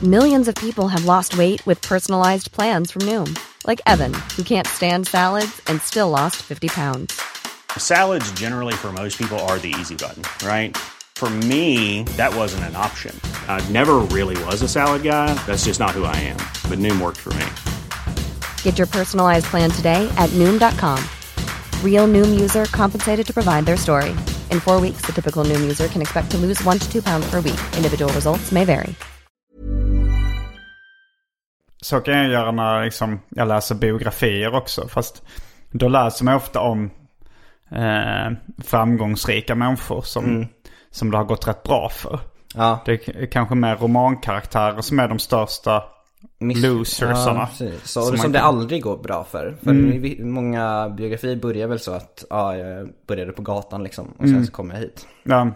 [0.03, 4.65] Millions of people have lost weight with personalized plans from Noom, like Evan, who can't
[4.65, 7.21] stand salads and still lost 50 pounds.
[7.77, 10.77] Salads, generally, for most people, are the easy button, right?
[11.17, 13.13] For me, that wasn't an option.
[13.49, 15.33] I never really was a salad guy.
[15.45, 16.37] That's just not who I am.
[16.69, 17.45] But Noom worked for me.
[18.63, 21.03] Get your personalized plan today at Noom.com.
[21.83, 24.09] Real Noom user compensated to provide their story.
[24.51, 27.29] In four weeks, the typical Noom user can expect to lose one to two pounds
[27.29, 27.59] per week.
[27.77, 28.95] Individual results may vary.
[31.81, 34.87] Så kan jag göra när liksom, jag läser biografier också.
[34.87, 35.23] Fast
[35.71, 36.91] då läser man ofta om
[37.71, 40.47] eh, framgångsrika människor som,
[40.91, 42.19] som det har gått rätt bra för.
[42.55, 42.79] Ja.
[42.85, 45.83] Det är kanske mer romankaraktärer som är de största
[46.39, 47.47] Miss- losersarna.
[47.59, 47.67] Ja.
[47.83, 49.57] Så, Som som det kan- aldrig går bra för.
[49.63, 50.33] För Mm.
[50.33, 54.07] många biografier börjar väl så att ja, jag började på gatan liksom.
[54.07, 54.45] Och sen Mm.
[54.45, 55.07] så kom jag hit.
[55.23, 55.51] Ja.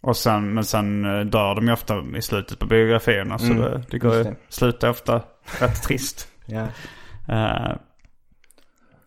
[0.00, 3.38] Och sen, men sen eh, dör de ju ofta i slutet på biografierna.
[3.38, 4.34] Så Mm, det, det går ju, det.
[4.48, 5.22] slutar ofta
[5.60, 6.28] rätt trist.
[6.46, 6.66] Ja.
[7.28, 7.76] Eh,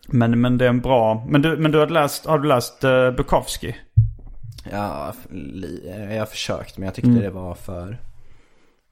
[0.08, 1.26] men, men det är en bra...
[1.28, 3.76] Men du, men du har läst, har du läst uh, Bukowski?
[4.72, 5.12] Ja,
[6.10, 7.22] jag har försökt men jag tyckte Mm.
[7.22, 7.98] det var för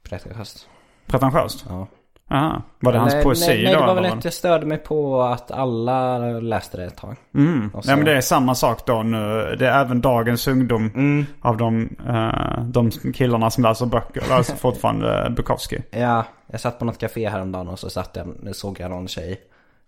[0.03, 0.67] pretentiöst.
[1.05, 1.65] Pretentiöst?
[1.69, 1.87] Ja.
[2.29, 2.61] Aha.
[2.79, 3.79] Var det hans nej, poesi nej, nej, då?
[3.79, 7.15] det var väl att jag störde mig på att alla läste det ett tag.
[7.35, 7.69] Mm.
[7.73, 9.55] Så- Ja men det är samma sak då nu.
[9.59, 11.25] Det är även dagens ungdom Mm.
[11.41, 15.77] av de, eh, de killarna som läser böcker läser fortfarande Bukowski.
[15.91, 19.41] Ja, jag satt på något café häromdagen och så satt jag, såg jag någon tjej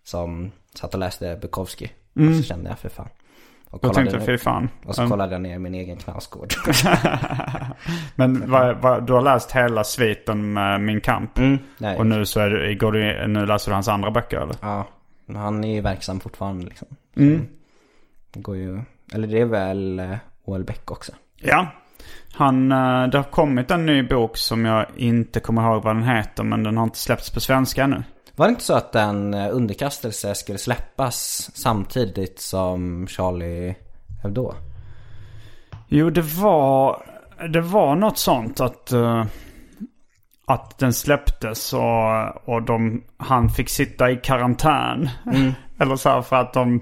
[0.03, 1.91] som satt och läste Bukowski.
[2.15, 3.09] Och så kände jag för fan.
[3.71, 4.69] Och Jag tänkte fy fan.
[4.85, 6.53] Och så kollade jag ner min egen knasgård.
[8.15, 11.37] Men vad, vad, du har läst hela sviten med Min Kamp?
[11.37, 11.97] Mm, nej.
[11.97, 14.55] Och nu så är du, går du, nu läser du hans andra böcker eller?
[14.61, 14.87] Ja,
[15.33, 16.87] han är ju verksam fortfarande liksom.
[17.15, 17.47] Mm.
[18.31, 18.81] Det går ju,
[19.13, 20.15] eller det är väl eh,
[20.45, 20.63] O.L.
[20.63, 21.11] Beck också.
[21.35, 21.67] Ja.
[22.33, 26.03] Han, eh, det har kommit en ny bok som jag inte kommer ihåg vad den
[26.03, 26.43] heter.
[26.43, 28.03] Men den har inte släppts på svenska ännu.
[28.39, 33.75] Var det inte så att en eh, underkastelse skulle släppas samtidigt som Charlie
[34.23, 34.53] Hebdo?
[35.87, 37.05] Jo, det var,
[37.53, 39.25] det var något sånt att, eh,
[40.45, 45.09] att den släpptes och, och de, han fick sitta i karantän.
[45.79, 46.81] Eller så här för att de,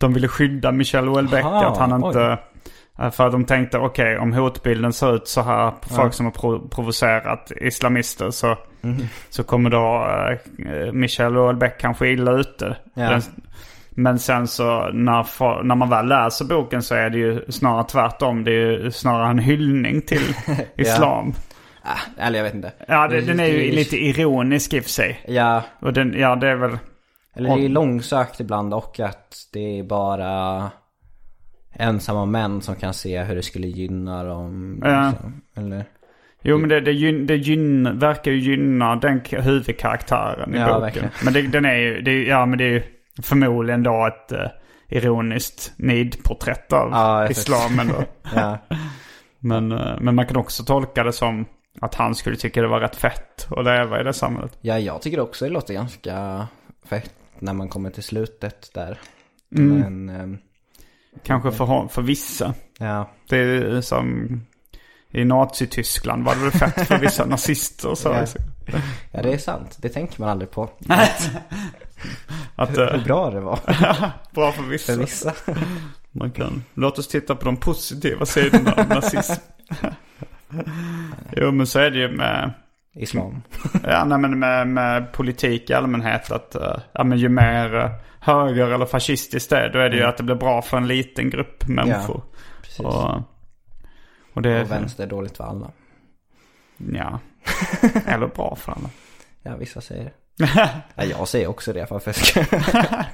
[0.00, 1.44] de ville skydda Michel Houellebecq.
[1.44, 2.06] Att han oj.
[2.06, 2.22] inte...
[2.22, 2.38] eh,
[3.12, 6.32] För att de tänkte okej om hotbilden ser ut så här på folk som har
[6.32, 8.56] pro- provocerat islamister så,
[9.30, 10.06] så kommer då
[10.58, 12.76] uh, Michel Houellebecq kanske illa ute.
[12.94, 13.10] Ja.
[13.10, 13.22] Den,
[13.90, 18.44] men sen så när, när man väl läser boken så är det ju snarare tvärtom.
[18.44, 20.34] Det är ju snarare en hyllning till
[20.76, 21.34] islam.
[21.82, 22.72] Ah, eller jag vet inte.
[22.88, 25.20] Ja, det, den är ju lite ironisk i och för sig.
[25.28, 26.78] Ja, Och den, ja det är väl...
[27.36, 30.62] eller det är långsökt ibland och att det är bara
[31.78, 34.80] ensamma män som kan se hur det skulle gynna dem.
[34.84, 35.10] Ja.
[35.10, 35.42] liksom.
[35.56, 35.84] Eller?
[36.42, 40.80] Jo men det, det, gyn, det gyn, verkar ju gynna den huvudkaraktären i Ja, boken.
[40.80, 41.08] verkligen.
[41.24, 42.82] Men det, den är ju, det, ja men det är ju
[43.22, 44.46] förmodligen då ett uh,
[44.88, 48.04] ironiskt nidporträtt av Ja, islamen då.
[48.34, 48.58] Ja.
[49.38, 51.44] Men, eh, men man kan också tolka det som
[51.80, 54.58] att han skulle tycka det var rätt fett att leva i det samhället.
[54.60, 56.46] ja, jag tycker också det låter ganska
[56.84, 58.98] fett när man kommer till slutet där.
[59.56, 59.78] Mm.
[60.04, 60.38] Men, ehm,
[61.22, 62.54] Kanske för, för vissa.
[62.78, 63.10] ja.
[63.28, 64.40] Det är som
[65.10, 68.08] i Nazityskland var det väl fett för vissa nazister och så.
[68.08, 68.78] Ja.
[69.12, 69.78] ja, det är sant.
[69.80, 70.70] Det tänker man aldrig på.
[72.56, 73.58] Att, Hur eh, bra det var
[74.34, 74.92] bra för vissa.
[74.92, 75.32] för vissa.
[76.12, 76.64] Man kan.
[76.74, 79.32] Låt oss titta på de positiva sidorna av nazism.
[81.36, 82.52] jo men så är det ju med,
[82.94, 83.42] Islam.
[83.82, 86.30] ja, nej, men med, med politik i allmänhet.
[86.30, 87.90] Att eh, ja, men ju mer eh,
[88.26, 91.30] höger eller fascistiskt det då är det ju att det blir bra för en liten
[91.30, 92.22] grupp människor.
[92.62, 92.80] Precis.
[92.80, 93.22] och,
[94.32, 95.70] och det Och vänster är dåligt för alla.
[96.76, 97.20] Ja.
[98.06, 98.90] Eller bra för alla.
[99.42, 100.12] Ja, vissa säger det.
[100.94, 101.86] ja, jag säger också det.
[101.90, 102.44] Varför ska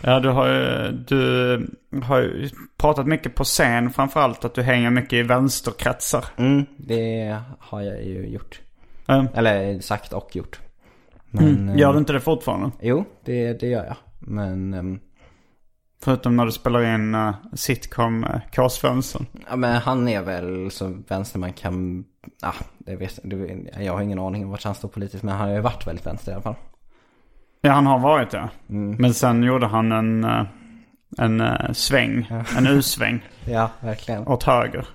[0.00, 4.44] Ja, du har ju, du har ju pratat mycket på scen framförallt.
[4.44, 6.24] Att du hänger mycket i vänsterkretsar.
[6.36, 8.60] mm, Det har jag ju gjort.
[9.06, 9.26] Mm.
[9.34, 10.60] Eller sagt och gjort.
[11.34, 11.78] Men, Mm.
[11.78, 12.70] Gör ehm, du inte det fortfarande?
[12.80, 13.96] Jo, det, det gör jag.
[14.18, 15.00] Men, ehm,
[16.04, 18.40] Förutom när du spelar in uh, sitcom uh,
[19.48, 22.04] ja, men han är väl så vänster man kan...
[22.42, 25.22] Ah, det vet, det, jag har ingen aning om vart han står politiskt.
[25.22, 26.54] Men han har ju varit väldigt vänster i alla fall.
[27.60, 28.48] Ja, han har varit det.
[28.68, 28.96] Mm.
[28.98, 30.26] Men sen gjorde han en,
[31.18, 32.30] en uh, sväng.
[32.56, 33.24] En U-sväng.
[33.44, 34.28] Ja, verkligen.
[34.28, 34.86] åt höger.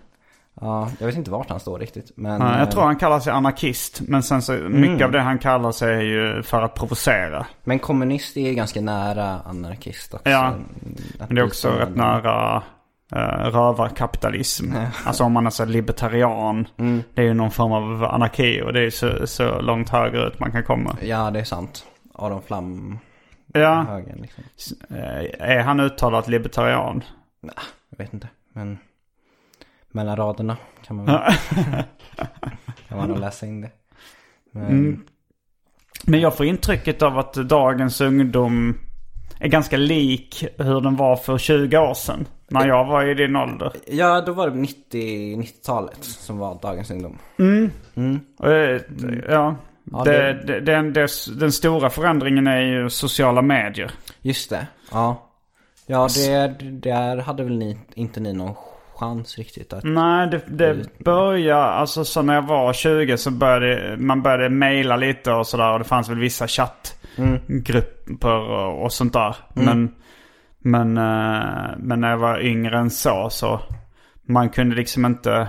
[0.61, 2.11] Ja, jag vet inte vart han står riktigt.
[2.15, 4.01] Men, Ja, jag eh, tror han kallar sig anarkist.
[4.01, 7.45] Men sen så mycket av det han kallar sig är ju för att provocera.
[7.63, 10.29] Men kommunist är ju ganska nära anarkist också.
[10.29, 10.53] Ja,
[11.17, 12.63] Men det är också rätt nära
[13.15, 13.19] uh,
[13.51, 14.73] rövarkapitalism.
[15.05, 16.67] Alltså om man är så libertarian.
[16.77, 17.03] Mm.
[17.13, 20.51] Det är ju någon form av anarki och det är så, så långt högerut man
[20.51, 20.95] kan komma.
[21.01, 21.85] Ja, det är sant.
[22.15, 22.99] Aron Flam
[23.53, 24.43] Ja, högen liksom.
[24.89, 27.03] eh, är han uttalat libertarian?
[27.41, 27.55] Nej,
[27.89, 28.27] jag vet inte.
[28.53, 28.77] Men
[29.91, 31.19] mellan raderna kan man väl,
[32.87, 33.71] kan man nog läsa in det.
[34.51, 35.03] Men, Mm.
[36.05, 38.77] Men jag får intrycket av att dagens ungdom
[39.39, 42.25] är ganska lik hur den var för 20 år sedan.
[42.47, 43.71] När jag var i din ålder.
[43.87, 47.17] Ja, då var det 90, 90-talet som var dagens ungdom.
[48.37, 48.81] Och, eh,
[49.29, 49.55] Ja,
[49.91, 51.07] Ja, det, det- den, det,
[51.39, 53.91] den stora förändringen är ju sociala medier.
[54.21, 55.29] Just det, ja.
[55.85, 58.55] Ja, det, där hade väl ni, inte ni någon
[58.99, 59.83] chans riktigt att...
[59.83, 64.95] Nej, det, det började, alltså så när jag var 20 så började man började mejla
[64.95, 65.73] lite och sådär.
[65.73, 69.35] Och det fanns väl vissa chattgrupper och, och sånt där.
[69.53, 69.95] Men,
[70.59, 73.61] men, eh, men när jag var yngre än så så
[74.23, 75.47] man kunde liksom inte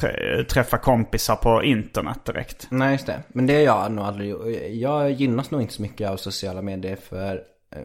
[0.00, 2.66] trä, träffa kompisar på internet direkt.
[2.70, 3.22] Nej, just det.
[3.28, 4.34] Men det har jag nog aldrig.
[4.80, 7.34] Jag gynnas nog inte så mycket av sociala medier för
[7.76, 7.82] eh,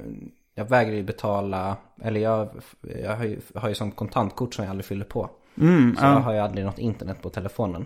[0.60, 2.50] jag vägrar ju betala, eller jag,
[3.04, 5.30] jag har, ju, har ju sånt kontantkort som jag aldrig fyller på.
[5.98, 7.86] så jag har ju aldrig något internet på telefonen.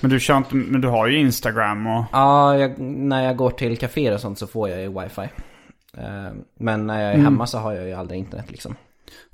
[0.00, 2.04] Men du kör inte, men du har ju Instagram och...
[2.12, 5.28] Ja, jag, när jag går till kaféer och sånt så får jag ju wifi.
[5.96, 8.76] Eh, Men när jag är hemma så har jag ju aldrig internet liksom.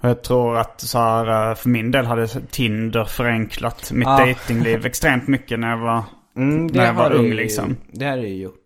[0.03, 4.27] Jag tror att så här, eh, för min del hade Tinder förenklat mitt Ah.
[4.27, 6.03] datingliv extremt mycket när jag var,
[6.37, 7.77] Mm, när jag var ung ju, liksom.
[7.93, 8.57] Det har det ju gjort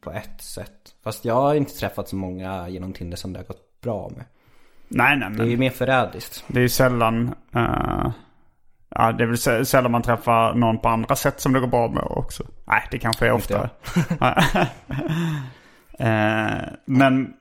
[0.00, 0.83] på ett sätt.
[1.04, 4.24] Fast jag har inte träffat så många genom Tinder som det har gått bra med.
[4.88, 6.44] Nej, nej, Det är ju men mer förrädiskt.
[6.48, 7.34] det är ju sällan...
[7.54, 8.10] eh,
[8.88, 11.66] ja, det är väl sä- sällan man träffar någon på andra sätt som det går
[11.66, 12.44] bra med också.
[12.64, 13.70] Nej, det kanske är oftare.
[15.98, 17.32] Eh, men,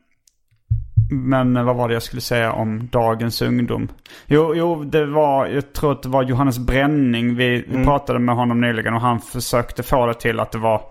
[1.12, 3.88] men vad var det jag skulle säga om dagens ungdom?
[4.26, 7.36] Jo, jo det var, jag tror att det var Johannes Bränning.
[7.36, 10.82] Vi, vi pratade med honom nyligen och han försökte få det till att det var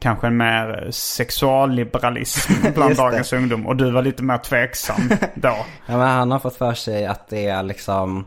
[0.00, 3.66] kanske en mer sexualliberalism bland dagens ungdom.
[3.66, 5.56] Och du var lite mer tveksam då.
[5.86, 8.24] Ja, men han har fått för sig att det är liksom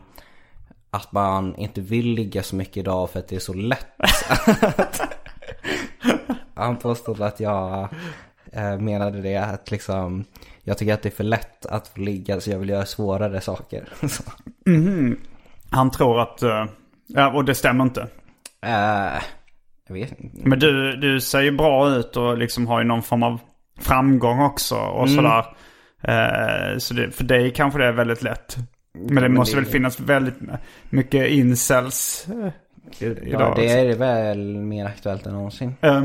[0.90, 3.86] att man inte vill ligga så mycket idag för att det är så lätt.
[6.54, 7.88] han påstod att jag
[8.52, 10.24] eh, menade det att liksom
[10.62, 13.40] jag tycker att det är för lätt att få ligga så jag vill göra svårare
[13.40, 13.88] saker.
[14.08, 14.22] Så,
[15.70, 16.42] Han tror att...
[16.42, 16.64] eh,
[17.06, 18.00] ja, och det stämmer inte.
[18.62, 19.22] eh,
[19.88, 20.48] jag vet inte.
[20.48, 23.40] Men du, du ser ju bra ut och liksom har ju någon form av
[23.80, 25.44] framgång också och sådär.
[26.02, 28.56] Eh, så det, för dig kanske det är väldigt lätt.
[28.92, 30.34] Men det men måste det- väl finnas väldigt
[30.90, 32.26] mycket incels.
[32.28, 32.52] eh,
[32.98, 35.74] Ja, idag, det är väl mer aktuellt än någonsin.
[35.80, 36.04] eh,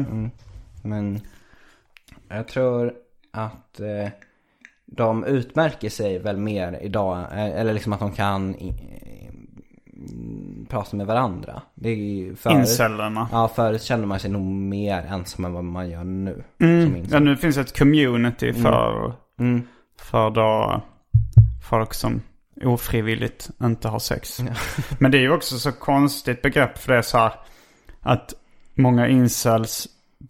[0.83, 1.19] Men
[2.29, 2.93] jag tror
[3.31, 4.09] att eh,
[4.85, 7.17] de utmärker sig väl mer idag.
[7.31, 8.55] eh, Eller liksom att de kan
[10.03, 11.61] eh, prata med varandra.
[11.75, 13.29] Det är ju förut, Incellerna.
[13.31, 16.43] Ja, förut kände man sig nog mer ensam än vad man gör nu.
[16.61, 17.05] Mm.
[17.11, 19.61] Ja, nu finns ett community för, Mm.
[19.99, 20.81] för då
[21.69, 22.21] folk som
[22.63, 24.41] ofrivilligt inte har sex.
[24.99, 27.33] Men det är ju också så konstigt begrepp för det är så här
[28.01, 28.33] att
[28.75, 29.87] många incels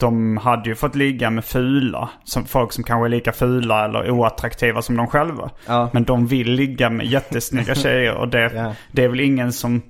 [0.08, 2.10] de hade ju fått ligga med fula.
[2.24, 5.49] Som folk som kanske är lika fula eller oattraktiva som de själva.
[5.68, 5.89] Ja.
[5.93, 8.76] Men de vill ligga med jättesnygga tjejer och det, Ja.
[8.91, 9.82] det är väl ingen som...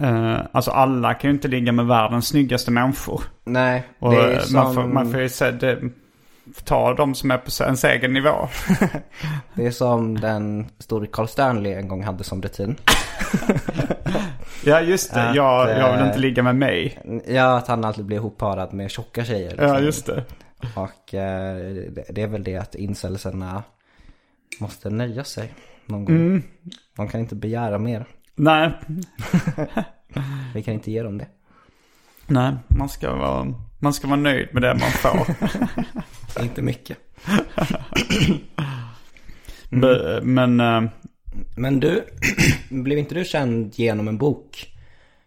[0.00, 3.22] eh, alltså alla kan ju inte ligga med världens snyggaste människor.
[3.44, 5.78] Nej, Och det är som, man, får, man får ju se, det,
[6.64, 8.48] ta de som är på ens egen nivå.
[9.54, 12.76] det är som den store Carl Stanley en gång hade som rutin.
[14.66, 16.98] Ja just det, Att, jag, jag vill eh, inte ligga med mig.
[17.26, 19.50] Ja, att han alltid blir ihopparad med tjocka tjejer.
[19.50, 19.66] liksom.
[19.68, 20.24] Ja just det.
[20.76, 23.62] Och eh, det- det är väl det att incelserna
[24.60, 25.52] måste nöja sig
[25.86, 26.16] någon gång.
[26.16, 26.42] Mm.
[26.96, 28.04] De kan inte begära mer.
[28.34, 28.72] Nej,
[30.54, 31.26] Vi kan inte ge dem det.
[32.26, 33.54] nej, man ska vara,
[33.84, 35.26] man ska vara nöjd med det man får.
[36.42, 36.98] Inte mycket.
[39.70, 40.82] B- Men, eh,
[41.56, 42.04] Men du,
[42.68, 44.70] blev inte du känd genom en bok?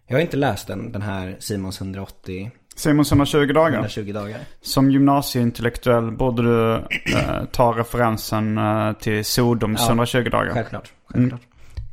[0.08, 3.74] Jag har inte läst den, den här Simons 180, Simons 120 dagar.
[3.74, 4.40] 120 dagar.
[4.62, 6.74] Som gymnasieintellektuell borde du
[7.16, 10.54] eh, ta referensen eh, till Sodoms Ja, 120 dagar.
[10.54, 11.42] Självklart, självklart.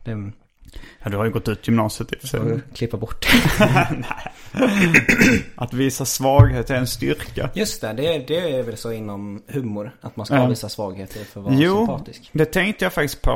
[0.04, 0.32] Det
[1.02, 2.40] Ja, du har ju gått ut gymnasiet i och för sig.
[2.74, 3.26] klippa bort.
[5.54, 7.50] Att visa svaghet är en styrka.
[7.54, 9.90] Just det, det, är- det är väl så inom humor.
[10.00, 10.46] Att man ska Ja.
[10.46, 12.30] visa svagheter för att vara Jo, sympatisk.
[12.32, 13.30] det tänkte jag faktiskt på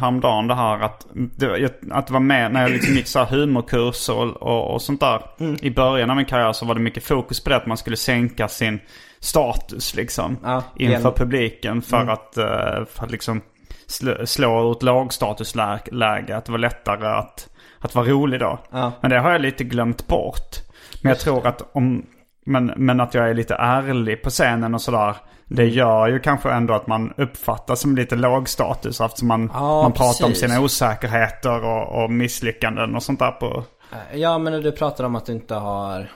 [0.00, 3.26] häromdagen det här att det, att det var med när jag liksom gick så här
[3.26, 5.22] humorkurser och, och, och sånt där.
[5.40, 5.56] Mm.
[5.62, 7.96] I början av min karriär så var det mycket fokus på det att man skulle
[7.96, 8.80] sänka sin
[9.20, 10.36] status liksom.
[10.42, 12.44] Ja, inför publiken för att, eh,
[12.90, 13.40] för att liksom
[13.88, 16.36] slå, slå ut lågstatusläge.
[16.36, 17.48] Att det var lättare att,
[17.80, 18.58] att vara rolig då.
[18.70, 18.92] Ja.
[19.00, 20.56] Men det har jag lite glömt bort.
[21.02, 22.06] Men jag tror att om...
[22.48, 25.16] Men, men att jag är lite ärlig på scenen och sådär.
[25.48, 25.74] Det Mm.
[25.74, 29.00] gör ju kanske ändå att man uppfattas som lite låg status.
[29.00, 30.50] Eftersom man, Ja, man pratar om precis.
[30.50, 33.64] sina osäkerheter och, och misslyckanden och sånt där på...
[34.14, 36.10] Ja men när du pratar om att du inte har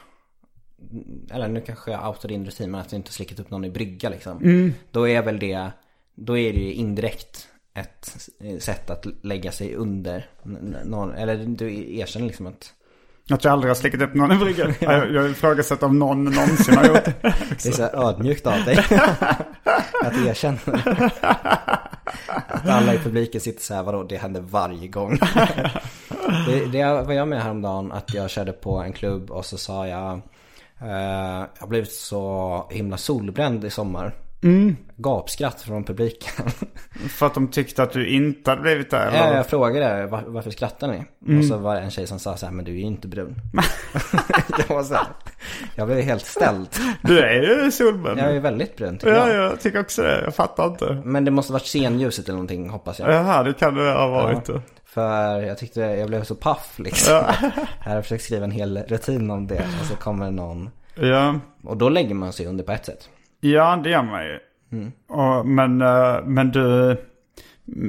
[1.32, 3.70] Eller nu kanske jag outar din rutin men att du inte slickat upp någon i
[3.70, 5.70] brygga liksom Då är väl det
[6.14, 7.48] Då är det ju indirekt
[7.80, 8.16] ett
[8.62, 10.26] sätt att lägga sig under
[10.84, 12.72] någon Eller du erkänner liksom att
[13.30, 14.74] Att jag aldrig har slickat upp någon i bryggan.
[14.80, 17.14] jag, jag ifrågasätter om någon någonsin har gjort det.
[17.62, 18.78] Det är så ödmjukt av dig
[20.04, 20.58] Att erkänna
[22.46, 25.18] Att alla i publiken sitter så här, vadå det händer varje gång.
[26.46, 29.86] det, det var jag med häromdagen att jag körde på en klubb och så sa
[29.88, 30.12] jag
[30.80, 34.14] eh, Jag har blivit så himla solbränd i sommar.
[34.97, 36.47] Gapskratt från publiken.
[37.09, 39.11] För att de tyckte att du inte hade blivit det?
[39.14, 41.38] Ja, jag frågade var, varför skrattar ni?
[41.38, 43.09] Och så var det en tjej som sa så här, men du är ju inte
[43.09, 43.34] brun.
[44.68, 45.07] jag var så här,
[45.74, 46.68] jag blev helt ställd.
[47.03, 48.18] Du är ju solbränd.
[48.18, 49.45] Jag är ju väldigt brun tycker Ja, jag.
[49.45, 50.22] jag tycker också det.
[50.24, 51.03] Jag fattar inte.
[51.05, 53.12] Men det måste varit scenljuset eller någonting hoppas jag.
[53.12, 54.49] Jaha, det kan det ha varit.
[54.49, 54.61] Ja.
[54.84, 57.14] För jag tyckte jag blev så paff liksom.
[57.14, 59.66] Här har jag försökt skriva en hel rutin om det.
[59.80, 60.70] Och så kommer någon.
[60.95, 61.41] Ja.
[61.64, 63.09] Och då lägger man sig under på ett sätt.
[63.41, 64.38] Ja, det gör man ju.
[65.09, 66.97] Och, men, eh, men du,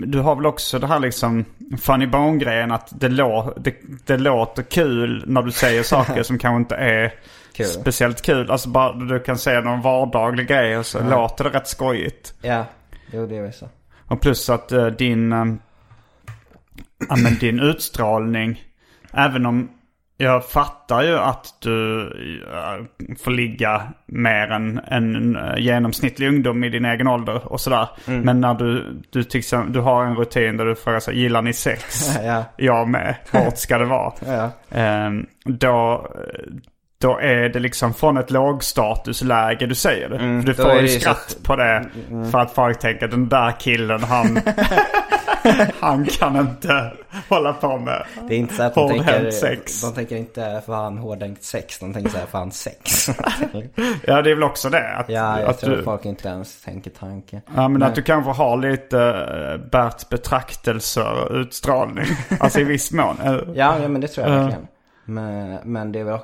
[0.06, 1.46] du har väl också det här liksom
[1.82, 3.76] funny bone-grejen att det, lå, det,
[4.06, 7.14] det låter kul när du säger saker som kanske inte är
[7.54, 7.66] Kul.
[7.66, 8.52] speciellt kul.
[8.52, 12.34] Alltså bara du kan säga någon vardaglig grej och så låter det rätt skojigt.
[12.42, 12.66] Ja,
[13.14, 13.70] jo det är väl så.
[14.08, 15.32] Och plus att eh, din,
[17.10, 18.64] ja, men din utstrålning,
[19.14, 19.70] även om
[20.22, 22.02] jag fattar ju att du
[22.54, 27.88] eh, får ligga mer än en eh, genomsnittlig ungdom i din egen ålder och sådär.
[28.06, 31.42] Men när du, du, tycks, du har en rutin där du frågar så här, gillar
[31.42, 32.10] ni sex?
[32.26, 32.44] Ja.
[32.58, 33.16] Jag med.
[33.32, 34.14] Hårt ska det vara.
[34.28, 34.50] Ja.
[34.78, 36.08] Ehm, då,
[37.02, 40.18] då är det liksom från ett lågstatusläge du säger det.
[40.20, 41.86] för du får ju så skratt att- på det.
[42.32, 44.36] För att folk tänker den där killen han,
[45.80, 46.94] han kan inte
[47.30, 49.82] hålla på med Det är inte så att de hårdhänt tänker, sex.
[49.82, 51.80] de tänker inte för han hårdhänkt sex.
[51.80, 53.08] De tänker så här för han sex.
[54.08, 54.96] Ja det är väl också det.
[54.96, 57.42] Att, ja, jag att tror du, folk inte ens tänker tanke.
[57.56, 62.06] Ja men att du kanske har lite uh, Bert betraktelser utstrålning.
[62.40, 63.16] alltså i viss mån.
[63.24, 64.40] Eh, Ja, ja men det tror jag Ja.
[64.42, 64.68] verkligen.
[65.06, 66.20] Men, men det var...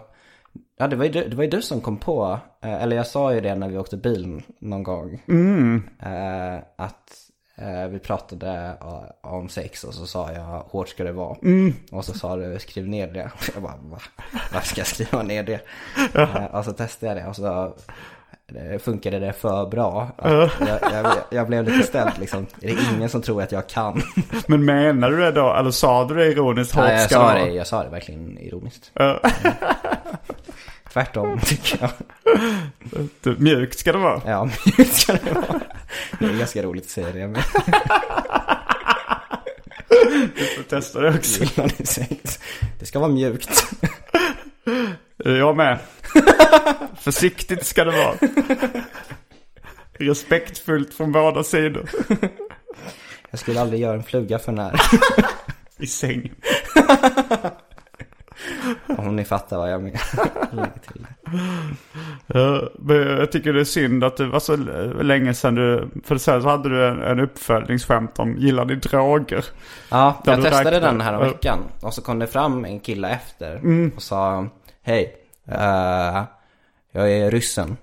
[0.80, 3.08] Ja, det var, ju du, det var ju du som kom på, eh, eller jag
[3.08, 5.14] sa ju det när vi åkte bil någon gång.
[6.02, 7.27] Eh, att eh,
[7.90, 11.38] vi pratade eh, om sex och så sa jag hårt ska det vara.
[11.92, 13.32] Och så sa du skriv ner det.
[13.54, 14.00] Jag bara va?
[14.54, 15.60] Varför ska jag skriva ner det?
[16.16, 17.74] Eh, och så testade jag det och så
[18.56, 20.08] eh, funkade det för bra.
[20.24, 20.50] Jag,
[20.92, 22.48] jag, jag blev lite ställd liksom.
[22.62, 24.02] Är det ingen som tror att jag kan?
[24.48, 25.54] Men menar du det då?
[25.54, 26.76] Eller sa du det ironiskt?
[26.76, 28.92] Hårt Nej, jag ska sa det jag sa det verkligen ironiskt.
[30.98, 31.92] Tvärtom tycker jag.
[33.22, 34.22] Du, mjukt ska det vara.
[34.26, 34.46] Ja,
[34.78, 35.62] mjukt ska det vara.
[36.20, 37.28] Det är ganska roligt att säga det.
[37.28, 37.42] Men
[40.58, 41.44] Jag testar det också.
[42.80, 43.72] Det ska vara mjukt.
[45.16, 45.80] Jag med.
[47.02, 48.16] Försiktigt ska det vara.
[49.94, 51.90] Respektfullt från båda sidor.
[53.30, 54.82] Jag skulle aldrig göra en fluga för när.
[55.78, 56.32] I säng.
[58.98, 60.02] Om ni fattar vad jag menar.
[63.20, 64.56] Jag tycker det är synd att det var så
[65.04, 65.90] länge sedan du...
[66.04, 69.46] För sen så hade du en, en uppföljningsskämt om gillar ni droger?
[69.92, 70.92] Ja, jag testade räknar.
[70.92, 71.60] den här veckan.
[71.82, 73.56] Och så kom det fram en kille efter.
[73.56, 73.92] Mm.
[73.96, 74.48] Och sa
[74.82, 75.16] Hej,
[75.48, 76.24] eh,
[76.92, 77.78] jag är ryssen.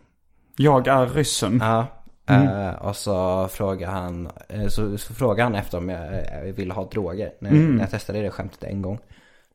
[0.56, 1.58] Jag är ryssen.
[1.62, 1.86] Ja.
[2.26, 2.48] Mm.
[2.68, 6.14] eh, och så frågade han, eh, så, så frågade han efter om jag,
[6.46, 7.30] jag ville ha droger.
[7.40, 7.74] När, Mm.
[7.74, 8.98] när jag testade det skämtet en gång.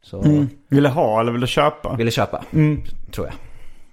[0.01, 0.21] Så
[0.67, 1.95] Vill du ha eller vill du köpa?
[1.95, 2.43] ville köpa,
[3.11, 3.35] tror jag.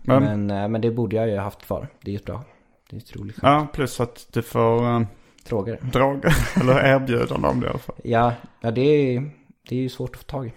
[0.03, 1.89] Men- Men, eh, men det borde jag ju ha haft kvar.
[2.03, 2.45] Det är ju ett bra,
[2.91, 3.43] det är ett roligt skämt.
[3.63, 5.01] Ja, plus att du får äh,
[5.49, 5.79] Droger.
[5.93, 6.35] droger.
[6.61, 7.97] eller erbjudande om det i alla fall.
[8.05, 9.31] Ja, ja det, är,
[9.69, 10.53] det är ju svårt att få tag i.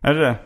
[0.00, 0.36] Är det det?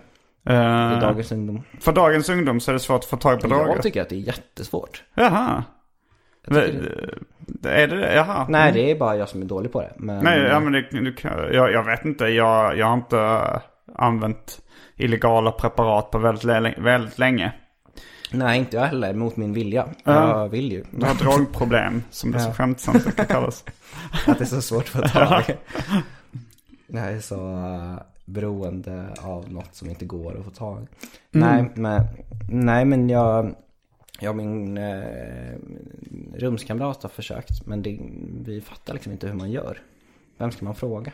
[0.55, 1.63] Eh, I dagens ungdom.
[1.81, 3.67] För dagens ungdom så är det svårt att få tag på droger?
[3.67, 5.05] Jag tycker att det är jättesvårt.
[5.15, 5.65] Jaha.
[6.45, 6.65] Jag Men,
[7.73, 8.15] Är det det?
[8.15, 8.47] Jaha.
[8.49, 9.93] Nej, det är bara jag som är dålig på det.
[9.97, 12.25] Men, Nej, ja, men det, du kan, jag, jag vet inte.
[12.27, 13.61] Jag, jag har inte
[13.99, 14.61] använt
[14.97, 17.53] illegala preparat på väldigt, väldigt länge.
[18.33, 19.15] nej, inte jag heller.
[19.15, 19.89] Mot min vilja.
[20.05, 20.41] Ja.
[20.41, 20.85] Jag vill ju.
[21.01, 23.65] Jag har drogproblem, som det så skämtsamt brukar kallas.
[24.27, 25.45] Att det är så svårt att få tag.
[26.91, 30.87] Jag är så uh, beroende av något som inte går att få tag i.
[31.31, 32.03] Nej, men,
[32.51, 33.55] nej, men jag,
[34.21, 35.55] jag och min eh,
[36.35, 37.67] rumskamrat har försökt.
[37.67, 37.99] Men det,
[38.45, 39.83] vi fattar liksom inte hur man gör.
[40.39, 41.13] Vem ska man fråga?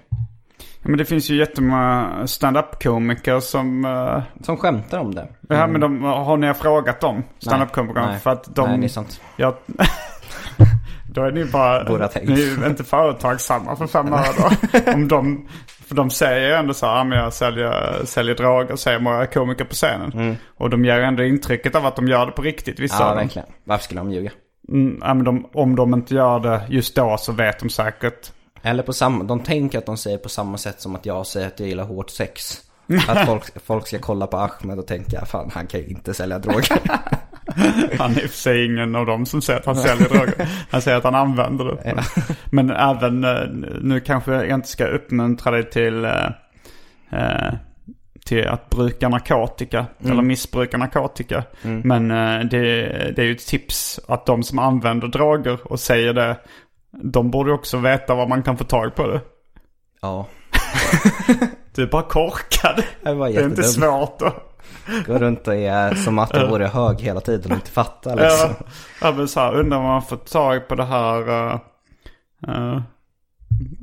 [0.83, 3.85] Ja, men det finns ju jättemånga stand-up-komiker som...
[3.85, 5.29] äh, Som skämtar om det.
[5.49, 7.23] Ja, men de, har ni frågat dem?
[7.39, 8.19] Stand-up-komikerna?
[8.19, 8.69] För att de...
[8.71, 9.21] Nej, det är sant.
[9.37, 9.59] Ja,
[11.15, 11.85] då är ni bara...
[11.85, 12.11] Borde.
[12.23, 14.57] Ni är ju inte företagsamma för fem öre.
[14.95, 15.49] Om de...
[15.89, 19.27] För de säger ju ändå så här, "Ja, men jag säljer, säljer droger, säger många
[19.27, 20.37] komiker på scenen.
[20.57, 23.49] Och de ger ändå intrycket av att de gör det på riktigt, vissa Ja, verkligen.
[23.65, 24.31] Varför skulle de ljuga?
[24.69, 28.33] Mm, ja, men de, om de inte gör det just då så vet de säkert.
[28.65, 31.47] Eller på samma, de tänker att de säger på samma sätt som att jag säger
[31.47, 32.61] att jag gillar hårt sex.
[33.09, 36.39] Att folk, folk ska kolla på Ahmed och tänka, fan han kan ju inte sälja
[36.39, 36.79] droger.
[37.99, 40.49] Han är i och för sig ingen av dem som säger att han säljer droger.
[40.71, 42.05] Han säger att han använder det.
[42.51, 43.49] Men även, eh,
[43.83, 46.27] nu kanske jag inte ska uppmuntra dig till, eh,
[47.11, 47.55] eh,
[48.25, 49.87] till att bruka narkotika.
[50.05, 51.45] Eller missbruka narkotika.
[51.63, 52.87] Men eh, det,
[53.17, 56.37] det är ju ett tips att de som använder droger och säger det.
[57.03, 59.21] De borde också veta var man kan få tag på det.
[60.03, 60.27] Ja.
[61.75, 62.85] Du är bara korkad.
[63.03, 64.55] Det var Det är inte svårt att...
[65.07, 68.55] Gå runt och är som att du vore hög hela tiden och inte fattar liksom.
[68.61, 68.67] Ja,
[69.01, 71.59] ja men så här, undrar om man får tag på det här uh,
[72.49, 72.81] uh,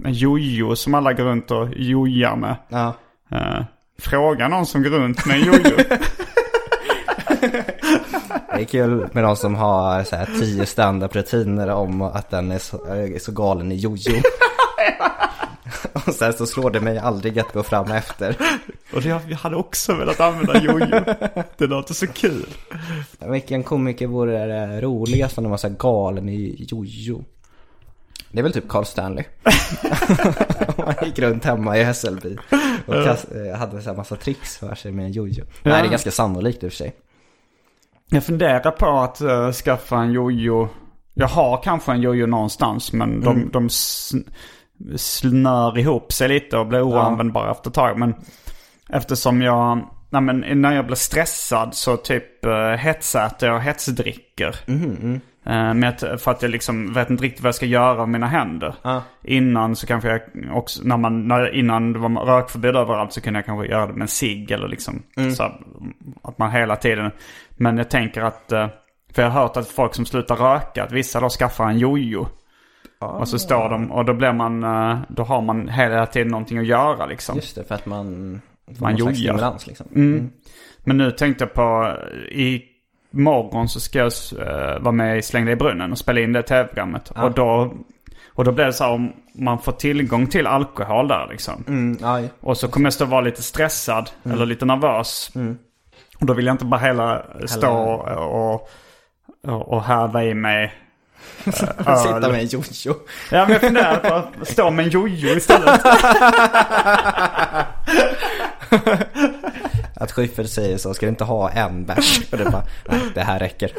[0.06, 2.56] jojo som alla går runt och jojar med.
[2.70, 2.94] Ja.
[3.32, 3.64] Uh,
[4.00, 5.78] fråga någon som går runt med en jojo.
[8.56, 12.60] Det är kul med de som har så här tio standardrutiner om att den är
[12.60, 14.22] så, är så galen i jojo.
[15.94, 18.36] Och sen så slår det mig aldrig att gå fram efter.
[18.94, 21.04] och det, jag hade också velat använda jojo.
[21.58, 22.46] Det låter så kul.
[23.20, 27.24] Vilken komiker vore det roligast om de var så här galen i jojo?
[28.32, 29.24] Det är väl typ Carl Stanley.
[30.78, 32.38] Han gick runt hemma i Hässelby
[32.86, 35.46] och kast, eh, hade så här massa tricks för sig med en jojo.
[35.64, 36.96] Nej, det är ganska sannolikt i och för sig.
[38.14, 40.70] Jag funderar på att uh, skaffa en jojo.
[41.14, 44.30] Jag har kanske en jojo någonstans men de, de sn-
[44.96, 48.00] snör ihop sig lite och blir oanvändbara efter ett tag.
[48.00, 48.16] Men
[48.90, 54.56] eftersom jag, nej men när jag blir stressad så typ uh, hetsäter jag och hetsdricker.
[55.46, 58.10] Eh, med att, för att jag liksom vet inte riktigt vad jag ska göra med
[58.10, 58.76] mina händer.
[59.24, 60.22] Innan så kanske jag
[60.54, 63.94] också, när man, när, innan det var rökförbud överallt så kunde jag kanske göra det
[63.94, 65.04] med en cigg eller liksom.
[65.36, 65.60] Så här,
[66.24, 67.12] att man hela tiden.
[67.62, 68.68] Men jag tänker att, eh,
[69.14, 72.28] för jag har hört att folk som slutar röka, att vissa då skaffar en jojo.
[73.00, 76.58] Och så står de, och då blir man, eh, då har man hela tiden någonting
[76.58, 77.36] att göra liksom.
[77.36, 78.42] Just det, för att man
[78.78, 79.14] får Man slags jojar.
[79.14, 79.88] stimulans liksom.
[80.84, 81.98] Men nu tänkte jag på,
[82.32, 82.64] i
[83.12, 86.34] morgon så ska jag eh, vara med i Släng dig i brunnen och spela in
[86.34, 87.10] det tv-programmet.
[87.10, 87.74] Och då,
[88.28, 91.64] och då blir det så här om man får tillgång till alkohol där liksom.
[91.68, 92.28] Mm.
[92.40, 95.32] Och så kommer jag stå och vara lite stressad eller lite nervös.
[96.22, 97.78] Och då vill jag inte bara hela stå
[98.18, 98.68] och,
[99.44, 100.74] och, och häva i mig
[101.46, 102.96] eh, Sitta med en jojo.
[103.32, 105.82] Ja men jag funderar på att stå med en jojo istället.
[109.96, 112.32] Att Schyffert säger så, ska du inte ha en bärs?
[112.32, 113.72] Och det bara, nej det här räcker.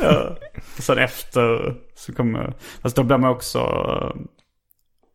[0.76, 3.60] Och sen efter så kommer, fast då blir man också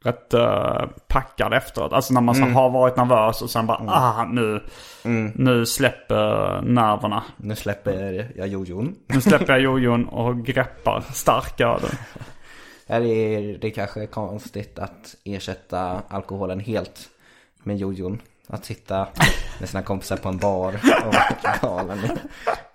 [0.08, 1.94] rätt uh, packad efteråt.
[1.94, 4.64] Alltså när man så har varit nervös och sen bara, ah nu,
[5.36, 7.24] nu släpper nerverna.
[7.38, 8.96] Nu släpper jag jojon.
[9.08, 11.82] Nu släpper jag jojon och greppar stark öl.
[12.88, 17.10] Här är det kanske konstigt att ersätta alkoholen helt
[17.64, 18.22] med jojon.
[18.48, 19.08] Att sitta
[19.60, 21.14] med sina kompisar på en bar och
[21.62, 22.00] galen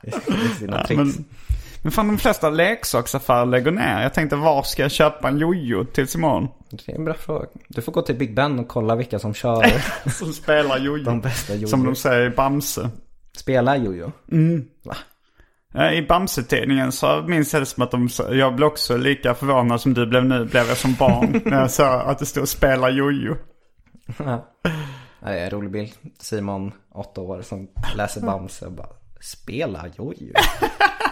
[0.02, 1.18] i, i sina tricks.
[1.18, 1.24] Men,
[1.82, 4.02] men fan de flesta leksaksaffärer lägger ner.
[4.02, 6.48] Jag tänkte var ska jag köpa en jojo tills imorgon?
[6.70, 7.46] Det är en bra fråga.
[7.68, 9.64] Du får gå till Big Ben och kolla vilka som kör
[10.10, 11.04] Som spelar jojo.
[11.04, 11.66] de bästa jojo.
[11.66, 12.90] Som de säger i Bamse.
[13.36, 14.12] Spelar jojo.
[15.74, 19.80] Eh, I Bamse-tidningen så minns jag det som att de Jag blev också lika förvånad
[19.80, 21.40] som du blev nu, blev jag som barn.
[21.44, 23.36] när jag sa att det stod spela jojo.
[24.18, 24.48] Ja,
[25.20, 25.92] det är en rolig bild.
[26.18, 28.88] Simon, åtta år, som läser Bamse och bara
[29.20, 30.32] Spela jojo?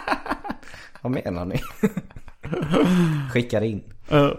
[1.03, 1.57] Vad menar ni?
[3.31, 3.83] Skickar in.
[4.11, 4.31] Eh,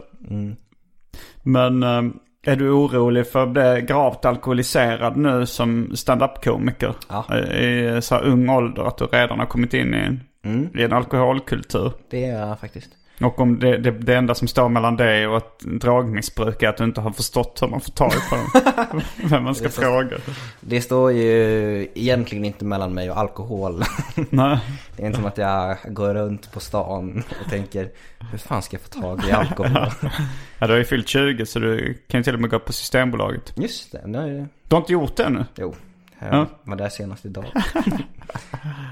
[1.43, 2.01] Men eh,
[2.45, 6.95] är du orolig för att bli gravt alkoholiserad nu som stand-up-komiker?
[7.09, 7.25] Ja.
[7.29, 9.97] Eh, I så här ung ålder, att du redan har kommit in i
[10.43, 11.91] en, i en alkoholkultur.
[12.09, 12.89] Det är jag faktiskt.
[13.23, 16.77] Och om det, det, det enda som står mellan dig och ett dragmissbruk är att
[16.77, 19.01] du inte har förstått hur man får tag på dem.
[19.29, 20.17] Vem man ska fråga.
[20.59, 23.83] Det står ju egentligen inte mellan mig och alkohol.
[24.29, 24.59] Nej.
[24.95, 27.89] Det är inte som att jag går runt på stan och tänker
[28.31, 29.71] hur fan ska jag få tag i alkohol?
[30.59, 32.73] Ja, du har ju fyllt 20 så du kan ju till och med gå på
[32.73, 33.53] Systembolaget.
[33.55, 35.45] Just det, nu, Du har inte gjort det ännu?
[35.55, 35.75] jo.
[36.19, 36.45] Jag Ja.
[36.63, 37.45] var där senast idag.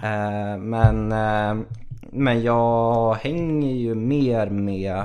[0.03, 1.65] Eh, men, eh,
[2.11, 5.03] men jag hänger ju mer med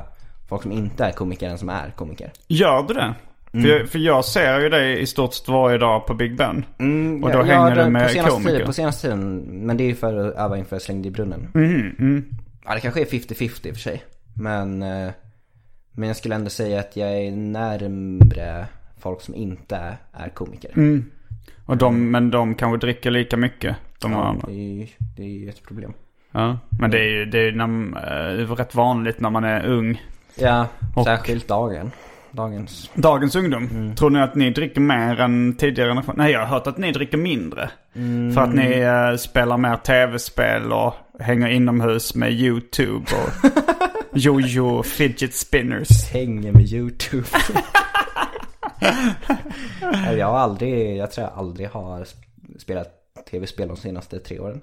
[0.49, 2.31] folk som inte är komiker än som är komiker.
[2.49, 3.15] Gör du det?
[3.53, 6.65] För, jag, för jag ser ju dig i stort sett varje dag på Big Ben.
[7.25, 8.51] och då Ja, hänger ja, du med på senaste komiker.
[8.53, 11.49] Tiden, på senaste tiden, men det är ju för att öva inför Slängd i brunnen.
[11.55, 12.25] Mm,
[12.67, 14.03] Ja, det kanske är 50-50 i och för sig.
[14.35, 15.11] Men, eh,
[15.93, 18.67] men jag skulle ändå säga att jag är närmre
[18.99, 20.71] folk som inte är komiker.
[20.77, 21.05] Mm.
[21.67, 23.77] Och de, men de kanske dricker lika mycket.
[24.01, 24.47] De Ja, andra.
[25.17, 25.93] det är ju ett problem.
[26.35, 26.59] Ja.
[26.81, 29.67] Men det är ju det är, när, eh, det är rätt vanligt när man är
[29.67, 30.03] ung.
[30.35, 30.67] Ja,
[30.97, 31.91] Och- särskilt dagen.
[32.31, 32.91] dagens.
[32.95, 33.95] Dagens ungdom.
[33.97, 36.15] Tror ni att ni dricker mer än tidigare generation?
[36.19, 37.71] Nej, jag har hört att ni dricker mindre.
[38.35, 43.49] För att ni eh, spelar mer tv-spel och hänger inomhus med YouTube och
[44.19, 46.11] jojo fidget spinners.
[46.13, 47.27] Hänger med YouTube.
[50.19, 52.05] Jag har aldrig, jag tror jag aldrig har
[52.59, 52.89] spelat
[53.31, 54.61] tv-spel de senaste tre åren.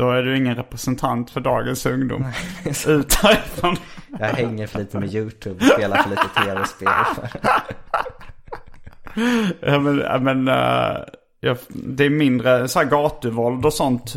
[0.00, 2.26] Då är du ingen representant för dagens ungdom.
[2.86, 3.76] Ut härifrån.
[4.18, 6.88] Jag hänger för lite med YouTube och spelar för lite tv-spel.
[9.60, 10.96] Ja, men, ja, men eh,
[11.40, 14.14] jag, det är mindre så här gatuvåld och sånt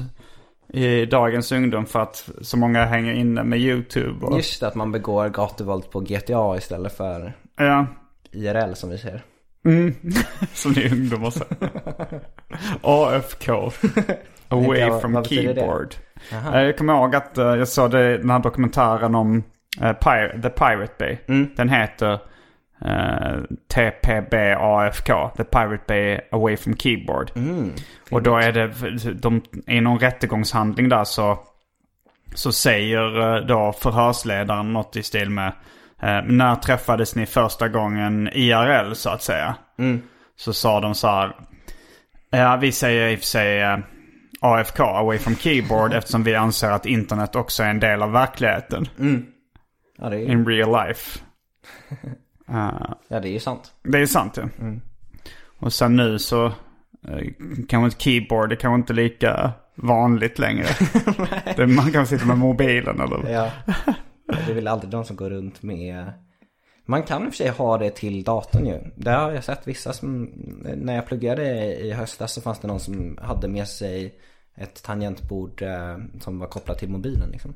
[0.73, 4.25] i dagens ungdom för att så många hänger inne med YouTube.
[4.25, 7.85] Och, Just det, att man begår gatuvåld på GTA istället för ja,
[8.31, 9.23] IRL som vi ser.
[10.53, 12.21] som ni ungdomar säger.
[12.81, 13.71] AFK.
[14.53, 15.95] Away Vad- from keyboard.
[16.31, 19.43] Eh, Jag kommer ihåg att eh, jag såg det, den här dokumentären om
[19.81, 19.93] eh,
[20.41, 21.17] The Pirate Bay.
[21.27, 21.49] Mm.
[21.55, 22.13] Den heter
[22.85, 23.37] eh,
[23.73, 25.29] TPB-AFK.
[25.37, 27.31] The Pirate Bay Away from Keyboard.
[27.35, 27.71] Mm.
[28.11, 28.67] Och då är det,
[29.13, 31.39] de, i någon rättegångshandling där så,
[32.33, 35.51] så säger då förhörsledaren något i stil med
[36.25, 39.55] När träffades ni första gången IRL så att säga?
[40.35, 41.35] Så sa de så här.
[42.29, 43.77] Ja, vi säger i och för sig
[44.43, 48.87] AFK, away from keyboard, eftersom vi anser att internet också är en del av verkligheten.
[49.97, 51.19] Ja, det är, In real life.
[52.49, 53.71] Eh, ja, det är ju sant.
[53.83, 54.43] det är sant ja.
[55.59, 56.53] Och sen nu så eh,
[57.69, 60.67] kanske ett keyboard är kanske inte lika vanligt längre.
[61.55, 63.31] det, man kan sitta med mobilen eller...
[63.31, 63.51] Ja.
[64.25, 66.13] Det är väl aldrig de som går runt med...
[66.85, 68.79] Man kan i och för sig ha det till datorn ju.
[68.95, 70.23] Där har jag sett vissa som...
[70.75, 74.15] När jag pluggade i höstas så fanns det någon som hade med sig
[74.55, 77.53] ett tangentbord eh, som var kopplat till mobilen liksom.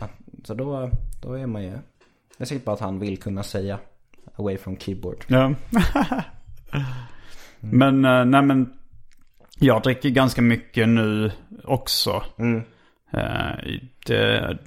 [0.00, 0.10] Att-
[0.44, 0.90] Så då,
[1.22, 1.72] då är man ju...
[2.36, 3.78] Jag säker på att han vill kunna säga
[4.36, 5.24] away from keyboard.
[5.26, 5.54] Ja.
[7.60, 8.72] men, eh, nej men.
[9.58, 11.30] Jag dricker ganska mycket nu
[11.64, 12.22] också.
[13.12, 13.56] Eh,
[14.06, 14.58] det,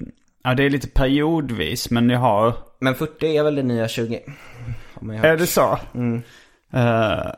[0.42, 2.54] ja, det är lite periodvis men jag har...
[2.78, 4.22] Men 40 är väl det nya 20?
[4.94, 5.26] Har man ju hört.
[5.30, 5.78] Är det så?
[6.72, 7.36] Eh, va-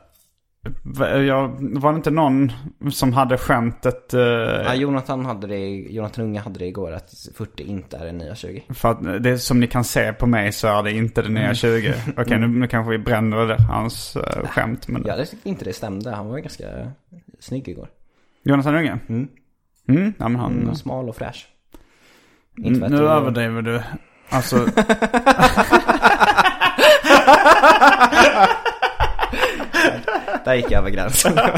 [1.27, 1.47] jag,
[1.79, 2.51] var det inte någon
[2.91, 4.13] som hade skämtet?
[4.13, 8.11] eh, Ja, Jonathan hade det, Jonathan Unge hade det igår att 40 inte är det
[8.11, 8.63] nya 20.
[8.69, 11.53] För att det som ni kan se på mig så är det inte det nya
[11.53, 11.93] 20.
[12.17, 14.87] Okej, nu, nu kanske vi bränner det, hans uh, skämt.
[14.87, 15.03] Men...
[15.07, 16.11] Ja, jag tyckte inte det stämde.
[16.11, 16.65] Han var ganska
[17.39, 17.87] snygg igår.
[18.43, 18.99] Jonathan Unge?
[19.09, 19.27] Mm.
[19.87, 20.61] Mm, ja, men han...
[20.61, 21.47] Mm, smal och fräsch.
[22.57, 23.81] Inte att Nu det- överdriver du.
[24.29, 24.55] Alltså,
[30.49, 31.39] Där gick jag över gränsen.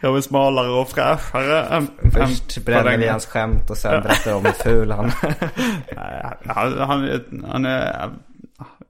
[0.00, 1.88] jag är smalare och fräschare än...
[2.12, 5.04] Först än bränner vi hans skämt och sen berättar om hur ful han
[5.96, 8.10] Nej, Han, han, är- han är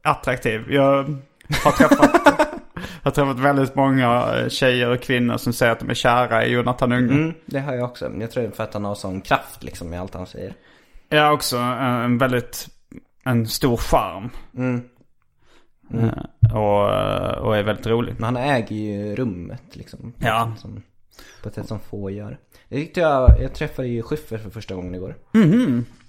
[0.05, 0.65] attraktiv.
[0.73, 1.19] Jag
[1.65, 2.11] har träffat,
[3.03, 6.93] har träffat väldigt många tjejer och kvinnor som säger att de är kära i Jonathan
[6.93, 7.13] Unge.
[7.13, 8.11] mm, Det har jag också.
[8.21, 10.55] Jag tror för att han har sån kraft liksom i allt han säger.
[11.09, 12.67] Jag har också en, en väldigt,
[13.25, 14.31] en stor charm.
[14.57, 14.83] Mm.
[15.95, 18.15] Eh, Och, och är väldigt rolig.
[18.19, 20.13] Men han äger ju rummet liksom.
[20.19, 20.53] Ja.
[20.59, 20.83] Som,
[21.43, 22.39] på ett sätt som få gör.
[22.69, 25.17] Det tyckte jag, jag träffade ju Schyffert för första gången igår.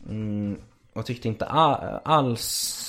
[0.09, 0.57] Mm,
[0.93, 2.88] och tyckte inte alls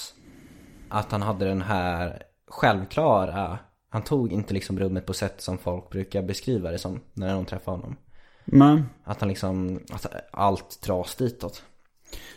[0.88, 3.58] att han hade den här självklara,
[3.90, 7.44] han tog inte liksom rummet på sätt som folk brukar beskriva det som när de
[7.44, 7.96] träffar honom.
[8.44, 11.62] Men, Att han liksom, att allt dras ditåt.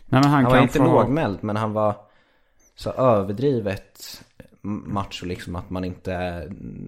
[0.05, 0.83] Nej, han, Han var inte få...
[0.83, 1.95] lågmäld men han var
[2.75, 4.21] så överdrivet
[4.61, 6.43] macho liksom att man inte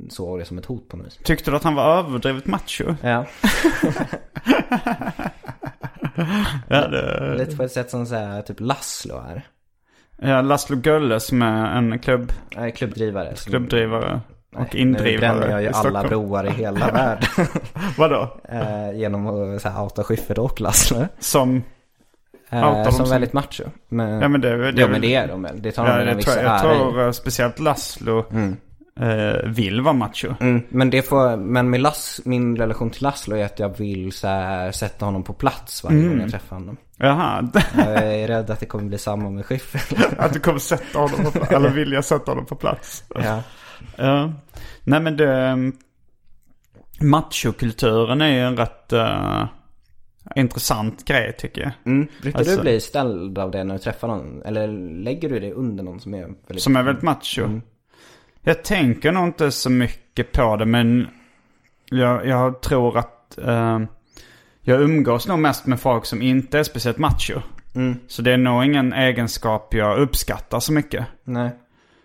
[0.09, 1.17] såg det som ett hot på något vis.
[1.23, 2.95] Tyckte du att han var överdrivet macho?
[3.01, 3.25] Ja,
[6.67, 7.35] Ja, det...
[7.37, 9.41] lite på ett sätt som så här, typ Laszlo är.
[10.17, 13.33] Ja, Laszlo Gölle som är en klubb, Nej, klubbdrivare.
[13.35, 14.21] klubbdrivare
[14.55, 17.29] och Nu indrivare bränner jag ju alla broar i hela världen.
[17.97, 18.37] Vadå?
[18.49, 21.05] eh, genom att så här, outa Schyffert och Laszlo.
[21.19, 21.63] Som...
[22.49, 23.63] Eh, som väldigt macho.
[23.89, 25.61] Men, Ja men det, det, ja men det är de väl.
[25.61, 26.59] Det tar de Ja, väl en viss jag ära i.
[26.77, 28.25] tror eh, speciellt Laszlo
[28.99, 30.33] eh, vill vara macho.
[30.39, 34.11] Mm, men det får, men med Las, min relation till Laszlo är att jag vill
[34.11, 36.09] så här, sätta honom på plats varje Mm.
[36.09, 36.77] gång jag träffar honom.
[36.99, 40.13] Jaha, Jag är rädd att det kommer bli samma med Schyffert.
[40.17, 43.03] att du kommer sätta honom på plats, eller vilja sätta honom på plats.
[43.15, 43.41] ja.
[43.95, 44.31] Ja.
[44.83, 45.33] Nej men det...
[45.33, 45.73] mm,
[47.01, 49.45] Machokulturen är ju en rätt eh,
[50.35, 51.71] intressant grej tycker jag.
[51.85, 52.07] mm.
[52.21, 54.41] Brukar Alltså- du bli ställd av det när du träffar någon?
[54.45, 54.67] Eller
[55.03, 56.61] lägger du det under någon som är väldigt...
[56.63, 57.43] Som är väldigt macho.
[57.43, 57.61] Mm.
[58.41, 61.07] Jag tänker nog inte så mycket på det men
[61.89, 63.37] jag, jag tror att...
[63.37, 63.79] eh,
[64.61, 67.41] jag umgås nog mest med folk som inte är speciellt macho.
[68.07, 71.05] Så det är nog ingen egenskap jag uppskattar så mycket.
[71.23, 71.49] Nej.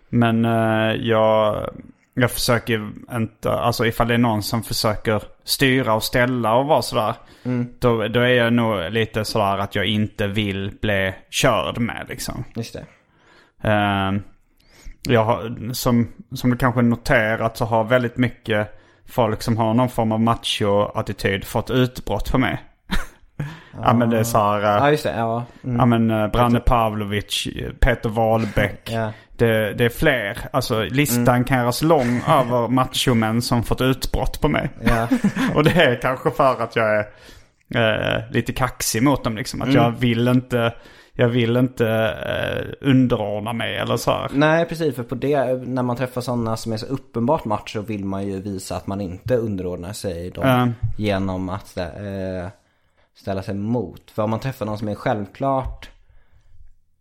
[0.09, 1.69] Men eh, jag,
[2.13, 6.81] jag försöker inte, alltså ifall det är någon som försöker styra och ställa och vara
[6.81, 7.13] sådär.
[7.79, 12.43] Då, då är jag nog lite sådär att jag inte vill bli körd med liksom.
[12.55, 12.85] Just det.
[13.69, 14.11] Eh,
[15.03, 19.89] jag har, som, som du kanske noterat så har väldigt mycket folk som har någon
[19.89, 22.61] form av macho-attityd fått utbrott på mig.
[23.83, 25.15] Ja men det är så här, Ja, just det.
[25.17, 25.45] Ja.
[25.63, 25.75] Mm.
[25.77, 27.47] ja men eh, Branne Pavlovic,
[27.79, 28.89] Peter Wahlbeck.
[28.91, 29.11] Ja.
[29.37, 30.37] Det, det är fler.
[30.51, 34.69] Alltså listan kan göras lång över machomän som fått utbrott på mig.
[34.83, 35.07] Ja.
[35.55, 37.05] Och det är kanske för att jag är
[37.75, 39.61] eh, lite kaxig mot dem liksom.
[39.61, 40.73] Att jag vill inte,
[41.13, 41.87] jag vill inte
[42.27, 44.29] eh, underordna mig eller så här.
[44.33, 44.95] Nej, precis.
[44.95, 48.27] För på det, när man träffar sådana som är så uppenbart match så vill man
[48.27, 50.67] ju visa att man inte underordnar sig dem Ja.
[50.97, 51.85] genom att eh,
[53.15, 54.11] ställa sig emot.
[54.11, 55.89] För om man träffar någon som är självklart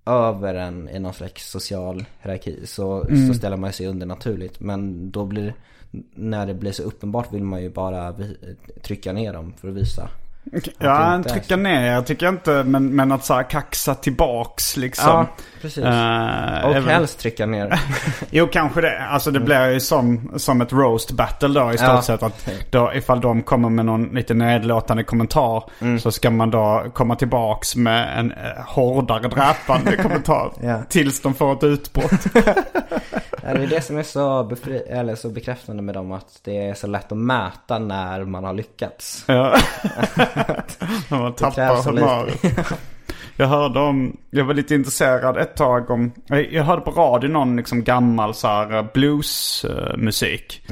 [0.07, 4.61] över en i någon slags social hierarki så, så ställer man sig under naturligt.
[4.61, 5.55] Men då blir
[6.15, 8.15] när det blir så uppenbart vill man ju bara
[8.83, 10.09] trycka ner dem för att visa.
[10.79, 12.51] Ja, inte trycka ner jag tycker inte.
[12.65, 15.09] Men, men att så här kaxa tillbaks liksom.
[15.11, 15.27] Ja,
[15.63, 15.85] precis.
[15.85, 17.81] Eh, Och även- helst trycka ner.
[18.31, 19.07] Jo, kanske det.
[19.07, 22.03] Alltså det blir ju som, som ett roast battle då i stort Ja.
[22.03, 22.23] sett.
[22.23, 25.99] Att då, ifall de kommer med någon lite nedlåtande kommentar Mm.
[25.99, 30.53] så ska man då komma tillbaks med en eh, hårdare dräpande kommentar.
[30.63, 30.83] Ja.
[30.89, 32.11] Tills de får ett utbrott.
[33.43, 36.75] Det är det som är så, befri- eller så bekräftande med dem att det är
[36.75, 39.25] så lätt att mäta när man har lyckats.
[39.29, 39.35] Ja.
[41.09, 42.73] När man tappar humöret.
[43.37, 46.13] Jag hörde om, jag var lite intresserad ett tag om,
[46.51, 50.63] jag hörde på radio någon liksom gammal så här bluesmusik.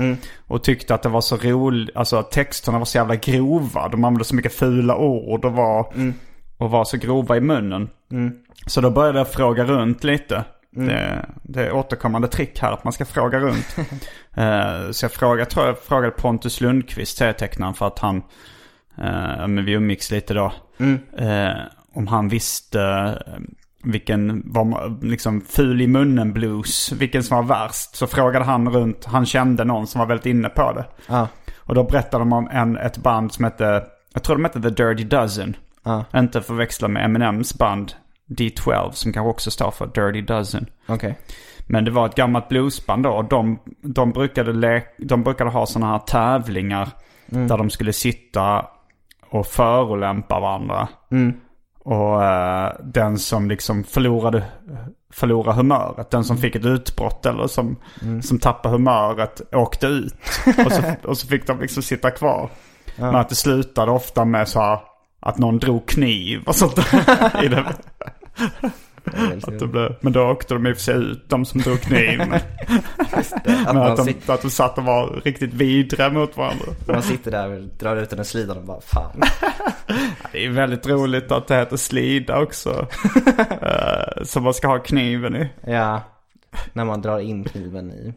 [0.47, 3.89] Och tyckte att det var så roligt, alltså att texterna var så jävla grova.
[3.89, 5.93] De använde så mycket fula ord och var,
[6.59, 7.89] och var så grova i munnen.
[8.67, 10.45] Så då började jag fråga runt lite.
[10.71, 13.77] Det, det är återkommande trick här att man ska fråga runt.
[14.35, 18.17] Eh, så jag frågade, tror jag frågade Pontus Lundqvist, serietecknaren, för att han,
[18.99, 20.53] uh, men vi umgicks lite då.
[21.19, 21.51] Eh,
[21.95, 23.15] om han visste
[23.83, 27.97] vilken var liksom ful i munnen blues, vilken som var värst.
[27.97, 30.85] Så frågade han runt, han kände någon som var väldigt inne på det.
[31.07, 31.29] Ja.
[31.57, 34.71] Och då berättade de om en, ett band som hette, jag tror de hette The
[34.71, 35.57] Dirty Dozen.
[35.83, 36.05] Ja.
[36.15, 37.93] Inte förväxla med Eminems band
[38.31, 40.67] D12 som kanske också står för Dirty Dozen.
[40.89, 41.19] Okej.
[41.67, 43.11] Men det var ett gammalt bluesband då.
[43.11, 46.89] Och de, de, brukade, le- de brukade ha sådana här tävlingar.
[47.27, 48.67] Där de skulle sitta
[49.31, 50.89] och förolämpa varandra.
[51.85, 54.45] Och eh, den som liksom förlorade,
[55.13, 56.11] förlorade humöret.
[56.11, 57.77] Den som fick ett utbrott eller som,
[58.23, 60.15] som tappade humöret åkte ut.
[60.67, 62.51] och, så, och så fick de liksom sitta kvar.
[62.97, 64.79] Men att det slutade ofta med så här
[65.21, 66.79] att någon drog kniv och sånt
[67.43, 67.65] i det.
[69.43, 71.81] Att det blev, men då åkte de i och för sig ut, de som drog
[71.81, 72.19] kniv.
[72.19, 72.33] Men,
[72.99, 76.65] Att men att, de, sitter, att de satt och var riktigt vidriga mot varandra.
[76.87, 79.23] man sitter där och drar ut den slidan och bara fan.
[80.33, 82.87] Det är väldigt roligt att det heter slida också.
[83.63, 85.49] Eh, så man ska ha kniven i.
[85.67, 86.03] Ja.
[86.73, 88.15] När man drar in kniven i.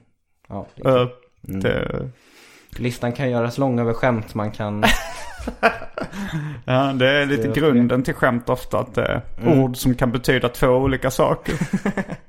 [0.50, 1.08] Ja, det Eh,
[1.42, 2.10] det,
[2.70, 4.84] Listan kan göras lång över skämt man kan...
[6.66, 8.80] ja, det är lite grunden till skämt ofta.
[8.80, 9.22] Att det är
[9.60, 11.56] ord som kan betyda två olika saker.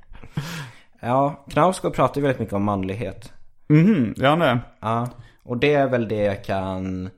[1.01, 3.33] Ja, Knausgård pratar ju väldigt mycket om manlighet.
[3.69, 4.59] Mhm, ja det.
[4.81, 5.09] Ja,
[5.43, 7.11] och det är väl det jag kan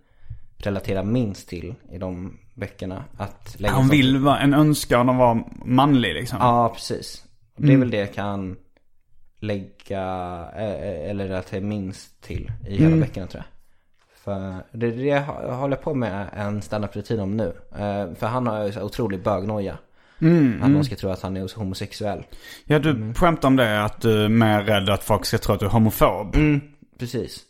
[0.56, 3.04] relatera minst till i de böckerna.
[3.16, 6.38] Att lägga Han vill vara en önskan att vara manlig liksom.
[6.40, 7.24] Ja, precis.
[7.56, 8.56] Det är väl det jag kan
[9.40, 10.02] lägga,
[10.56, 13.55] eh, eller relatera minst till i hela böckerna tror jag.
[14.26, 17.46] För det är det jag hå- håller på med en standup-rutin om nu.
[17.72, 19.72] Eh, För han har ju så otrolig bögnoja.
[20.62, 22.26] Att någon ska tro att han är homosexuell.
[22.64, 25.60] Ja, du skämtar om det att du är mer rädd att folk ska tro att
[25.60, 26.36] du är homofob.
[26.98, 27.40] Precis.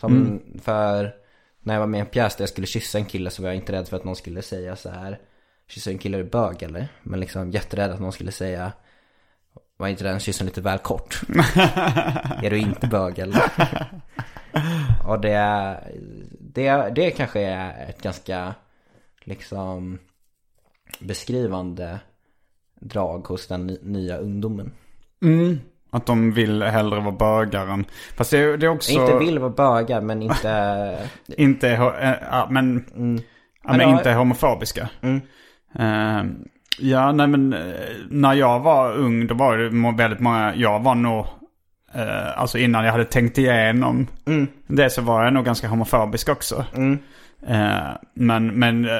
[0.00, 1.12] Som för
[1.62, 3.48] när jag var med i en pjäs där jag skulle kyssa en kille så var
[3.48, 5.18] jag inte rädd för att någon skulle säga så här.
[5.68, 6.88] Kyssa en kille är bög eller?
[7.02, 8.72] Men liksom jätterädd att någon skulle säga.
[9.76, 11.20] Var inte den kyssen lite väl kort?
[12.42, 13.42] är du inte bög eller?
[15.06, 15.76] Och det,
[16.58, 18.54] det, det kanske är ett ganska
[19.24, 19.98] liksom
[21.00, 22.00] beskrivande
[22.80, 24.72] drag hos den ny- nya ungdomen.
[25.90, 27.84] Att de vill hellre vara bögar än...
[28.16, 28.92] Fast det det är också...
[28.92, 33.22] Inte vill vara bögar men inte Inte, eh, ja, men, ja, men
[33.78, 34.88] Men inte homofobiska.
[35.74, 36.24] Eh,
[36.78, 37.60] ja, nej men eh,
[38.10, 41.26] när jag var ung då var det väldigt många, jag var nog,
[41.94, 44.06] eh, alltså innan jag hade tänkt igenom
[44.66, 46.64] det så var jag nog ganska homofobisk också.
[47.46, 47.78] Eh,
[48.14, 48.90] men men eh,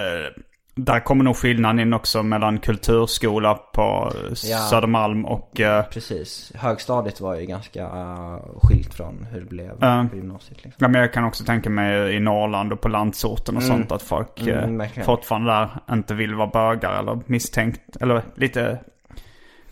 [0.81, 4.13] där kommer nog skillnaden in också mellan kulturskola på
[4.45, 4.59] Ja.
[4.59, 5.61] Södermalm och...
[5.61, 6.53] eh, Precis.
[6.55, 10.07] Högstadiet var ju ganska uh, skilt från hur det blev Ja.
[10.11, 10.65] på gymnasiet.
[10.65, 10.73] Liksom.
[10.79, 14.03] Ja, men jag kan också tänka mig i Norrland och på landsorten och sånt att
[14.03, 15.07] folk Mm, verkligen.
[15.07, 17.97] fortfarande där inte vill vara bögar eller misstänkt.
[18.01, 18.79] Eller lite,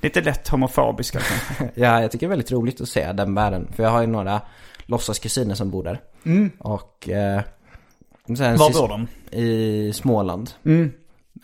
[0.06, 1.70] lite lätt homofobiska kanske.
[1.80, 3.68] Ja, jag tycker det är väldigt roligt att se den världen.
[3.72, 4.40] För jag har ju några
[4.86, 6.00] låtsaskusiner som bor där.
[6.58, 7.08] Och...
[7.08, 7.40] Eh,
[8.26, 9.08] sen Var bor de?
[9.36, 10.50] I Småland.
[10.64, 10.92] Mm.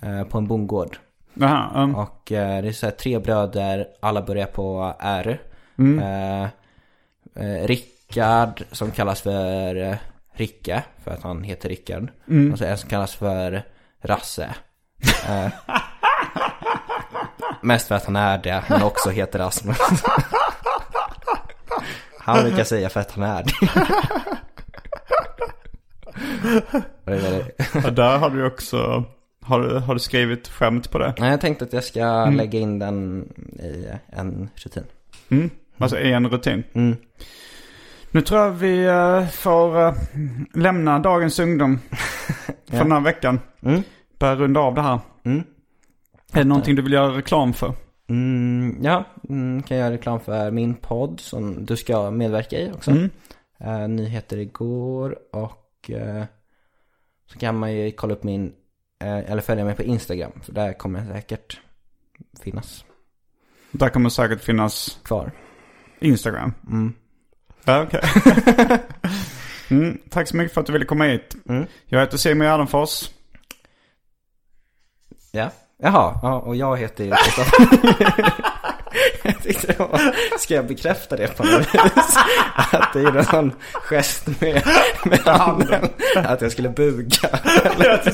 [0.02, 0.96] Eh, på en bondgård.
[1.34, 5.40] Jaha, um, Och eh, det är så här tre bröder, alla börjar på R.
[5.78, 5.98] Mm.
[5.98, 6.48] Eh,
[7.44, 9.96] eh, Rickard som kallas för eh,
[10.32, 12.08] Ricke, för att han heter Rickard.
[12.28, 12.52] Mm.
[12.52, 13.62] Och så en som kallas för
[14.02, 14.54] Rasse.
[17.62, 19.78] Mest för att han är det, men också heter Rasmus.
[22.18, 23.52] han brukar säga för att han är det.
[27.84, 29.04] Ja, där har du också...
[29.44, 31.14] Har du, har du skrivit skämt på det?
[31.18, 33.22] Nej, jag tänkte att jag ska lägga in den
[33.58, 34.84] i en rutin.
[35.28, 35.50] Mm.
[35.78, 36.64] Alltså i en rutin.
[36.72, 36.96] Mm.
[38.10, 39.94] Nu tror jag vi eh, får eh,
[40.54, 41.78] lämna dagens ungdom
[42.70, 43.40] för den här veckan.
[43.62, 43.82] Mm.
[44.18, 45.00] Börja runda av det här.
[45.24, 45.44] Mm.
[46.32, 47.74] Är det någonting du vill göra reklam för?
[48.08, 52.72] Mm, ja, mm, kan jag göra reklam för min podd som du ska medverka i
[52.72, 52.90] också.
[52.90, 53.10] Mm.
[53.58, 56.24] Eh, nyheter igår och eh,
[57.26, 58.52] så kan man ju kolla upp min,
[59.00, 60.32] eh, eller följa mig på Instagram.
[60.42, 61.60] För där kommer jag säkert
[62.42, 62.84] finnas
[63.70, 65.32] Där kommer säkert finnas kvar.
[65.98, 66.54] Instagram.
[66.66, 66.94] Mm.
[67.64, 68.00] Ja, okej.
[69.70, 71.36] mm, tack så mycket för att du ville komma hit.
[71.48, 71.66] Mm.
[71.86, 73.10] Jag heter Simon Gärdenfors.
[75.30, 75.50] Ja,
[75.82, 78.32] jaha, ja, och jag heter ju Kristoffer.
[79.22, 82.16] Jag tyckte det var, ska jag bekräfta det på något vis?
[82.54, 83.52] Att det är sån
[83.82, 84.62] gest med,
[85.04, 85.88] med handen.
[86.16, 87.08] Att jag skulle buga.
[87.78, 88.06] Jag.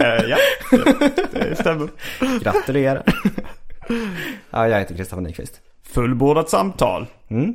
[0.00, 0.36] Eh, ja,
[0.70, 1.88] det, det stämmer.
[2.40, 3.02] Gratulerar.
[4.50, 5.60] Ja, jag heter Kristoffer Nyqvist.
[5.82, 7.06] Fullbordat samtal.
[7.30, 7.54] Mm.